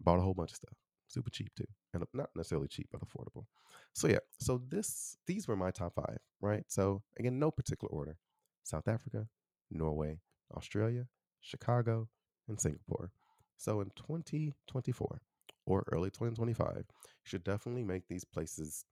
Bought 0.00 0.18
a 0.18 0.22
whole 0.22 0.34
bunch 0.34 0.50
of 0.50 0.56
stuff 0.56 0.74
super 1.12 1.30
cheap 1.30 1.54
too 1.54 1.66
and 1.92 2.02
uh, 2.02 2.06
not 2.14 2.30
necessarily 2.34 2.68
cheap 2.68 2.88
but 2.90 3.00
affordable 3.02 3.44
so 3.92 4.08
yeah 4.08 4.18
so 4.38 4.60
this 4.68 5.16
these 5.26 5.46
were 5.46 5.56
my 5.56 5.70
top 5.70 5.94
five 5.94 6.18
right 6.40 6.64
so 6.68 7.02
again 7.18 7.38
no 7.38 7.50
particular 7.50 7.92
order 7.92 8.16
south 8.64 8.88
africa 8.88 9.26
norway 9.70 10.18
australia 10.56 11.06
chicago 11.40 12.08
and 12.48 12.58
singapore 12.58 13.10
so 13.58 13.80
in 13.80 13.90
2024 13.96 15.20
or 15.66 15.84
early 15.92 16.10
2025 16.10 16.76
you 16.76 16.84
should 17.24 17.44
definitely 17.44 17.84
make 17.84 18.08
these 18.08 18.24
places 18.24 18.84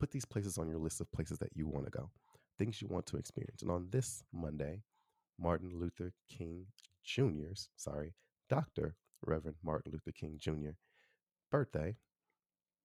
put 0.00 0.10
these 0.10 0.24
places 0.24 0.56
on 0.56 0.68
your 0.68 0.78
list 0.78 1.00
of 1.00 1.12
places 1.12 1.38
that 1.38 1.50
you 1.54 1.66
want 1.66 1.84
to 1.84 1.90
go 1.90 2.10
things 2.58 2.82
you 2.82 2.88
want 2.88 3.06
to 3.06 3.16
experience 3.16 3.62
and 3.62 3.70
on 3.70 3.86
this 3.90 4.22
monday 4.32 4.82
martin 5.38 5.70
luther 5.74 6.12
king 6.28 6.66
jr's 7.06 7.68
sorry 7.76 8.14
dr 8.50 8.94
reverend 9.24 9.56
martin 9.62 9.92
luther 9.92 10.12
king 10.12 10.36
jr 10.38 10.70
birthday, 11.50 11.96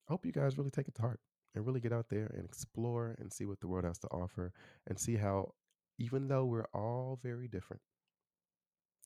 I 0.07 0.11
hope 0.11 0.25
you 0.25 0.31
guys 0.31 0.57
really 0.57 0.71
take 0.71 0.87
it 0.87 0.95
to 0.95 1.01
heart 1.01 1.19
and 1.55 1.65
really 1.65 1.79
get 1.79 1.93
out 1.93 2.09
there 2.09 2.31
and 2.35 2.45
explore 2.45 3.15
and 3.19 3.31
see 3.31 3.45
what 3.45 3.59
the 3.59 3.67
world 3.67 3.85
has 3.85 3.99
to 3.99 4.07
offer 4.07 4.51
and 4.87 4.99
see 4.99 5.15
how, 5.15 5.53
even 5.97 6.27
though 6.27 6.45
we're 6.45 6.67
all 6.73 7.19
very 7.21 7.47
different, 7.47 7.81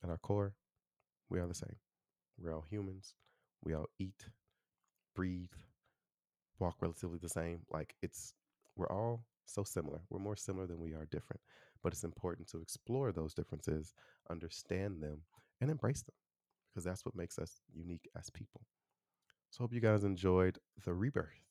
at 0.03 0.09
our 0.09 0.17
core, 0.17 0.53
we 1.29 1.39
are 1.39 1.47
the 1.47 1.53
same. 1.53 1.75
We're 2.39 2.53
all 2.53 2.65
humans. 2.69 3.15
We 3.63 3.73
all 3.73 3.87
eat, 3.99 4.25
breathe, 5.15 5.49
walk 6.59 6.75
relatively 6.79 7.17
the 7.21 7.29
same. 7.29 7.61
Like 7.71 7.95
it's, 8.01 8.33
we're 8.75 8.91
all 8.91 9.23
so 9.47 9.63
similar. 9.63 10.01
We're 10.09 10.19
more 10.19 10.35
similar 10.35 10.67
than 10.67 10.79
we 10.79 10.93
are 10.93 11.05
different. 11.05 11.41
But 11.83 11.93
it's 11.93 12.03
important 12.03 12.47
to 12.49 12.61
explore 12.61 13.11
those 13.11 13.33
differences, 13.33 13.93
understand 14.29 15.01
them, 15.01 15.21
and 15.61 15.71
embrace 15.71 16.01
them 16.03 16.15
because 16.69 16.83
that's 16.83 17.05
what 17.05 17.15
makes 17.15 17.39
us 17.39 17.61
unique 17.73 18.07
as 18.17 18.29
people. 18.29 18.61
So, 19.49 19.63
hope 19.63 19.73
you 19.73 19.79
guys 19.79 20.03
enjoyed 20.03 20.59
the 20.83 20.93
rebirth 20.93 21.41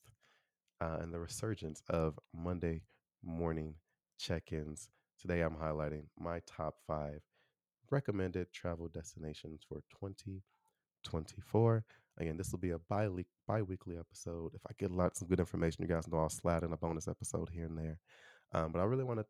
uh, 0.81 0.99
and 1.01 1.13
the 1.13 1.19
resurgence 1.19 1.83
of 1.89 2.19
Monday 2.35 2.83
morning 3.25 3.75
check 4.19 4.53
ins. 4.53 4.89
Today, 5.21 5.41
I'm 5.41 5.57
highlighting 5.57 6.05
my 6.19 6.41
top 6.47 6.77
five 6.87 7.21
recommended 7.91 8.53
travel 8.53 8.89
destinations 8.89 9.63
for 9.67 9.83
2024. 11.07 11.85
Again, 12.19 12.37
this 12.37 12.51
will 12.51 12.59
be 12.59 12.71
a 12.71 12.79
bi 12.89 13.09
weekly 13.63 13.97
episode. 13.99 14.55
If 14.55 14.63
I 14.67 14.73
get 14.79 14.91
lots 14.91 15.21
of 15.21 15.29
good 15.29 15.41
information, 15.41 15.83
you 15.83 15.89
guys 15.89 16.09
know 16.09 16.19
I'll 16.19 16.29
slide 16.29 16.63
in 16.63 16.73
a 16.73 16.77
bonus 16.77 17.09
episode 17.09 17.51
here 17.53 17.67
and 17.67 17.79
there. 17.79 17.99
Um, 18.53 18.73
but 18.73 18.81
I 18.81 18.85
really 18.85 19.05
want 19.05 19.21
to 19.21 19.27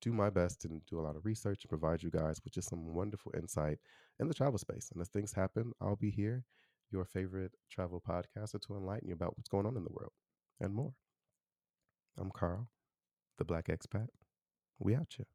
do 0.00 0.12
my 0.12 0.30
best 0.30 0.64
and 0.64 0.80
do 0.86 0.98
a 0.98 1.02
lot 1.02 1.16
of 1.16 1.24
research 1.24 1.62
and 1.62 1.68
provide 1.68 2.02
you 2.02 2.10
guys 2.10 2.40
with 2.42 2.54
just 2.54 2.70
some 2.70 2.94
wonderful 2.94 3.32
insight 3.36 3.78
in 4.18 4.28
the 4.28 4.34
travel 4.34 4.58
space. 4.58 4.88
And 4.92 5.00
as 5.00 5.08
things 5.08 5.32
happen, 5.32 5.72
I'll 5.80 5.96
be 5.96 6.10
here 6.10 6.44
your 6.90 7.04
favorite 7.04 7.52
travel 7.70 8.02
podcaster 8.06 8.60
to 8.60 8.74
enlighten 8.74 9.08
you 9.08 9.14
about 9.14 9.36
what's 9.36 9.48
going 9.48 9.66
on 9.66 9.76
in 9.76 9.84
the 9.84 9.92
world 9.92 10.12
and 10.60 10.74
more. 10.74 10.94
I'm 12.18 12.30
Carl, 12.30 12.68
the 13.38 13.44
Black 13.44 13.66
Expat. 13.66 14.08
We 14.78 14.94
out 14.94 15.14
here. 15.16 15.26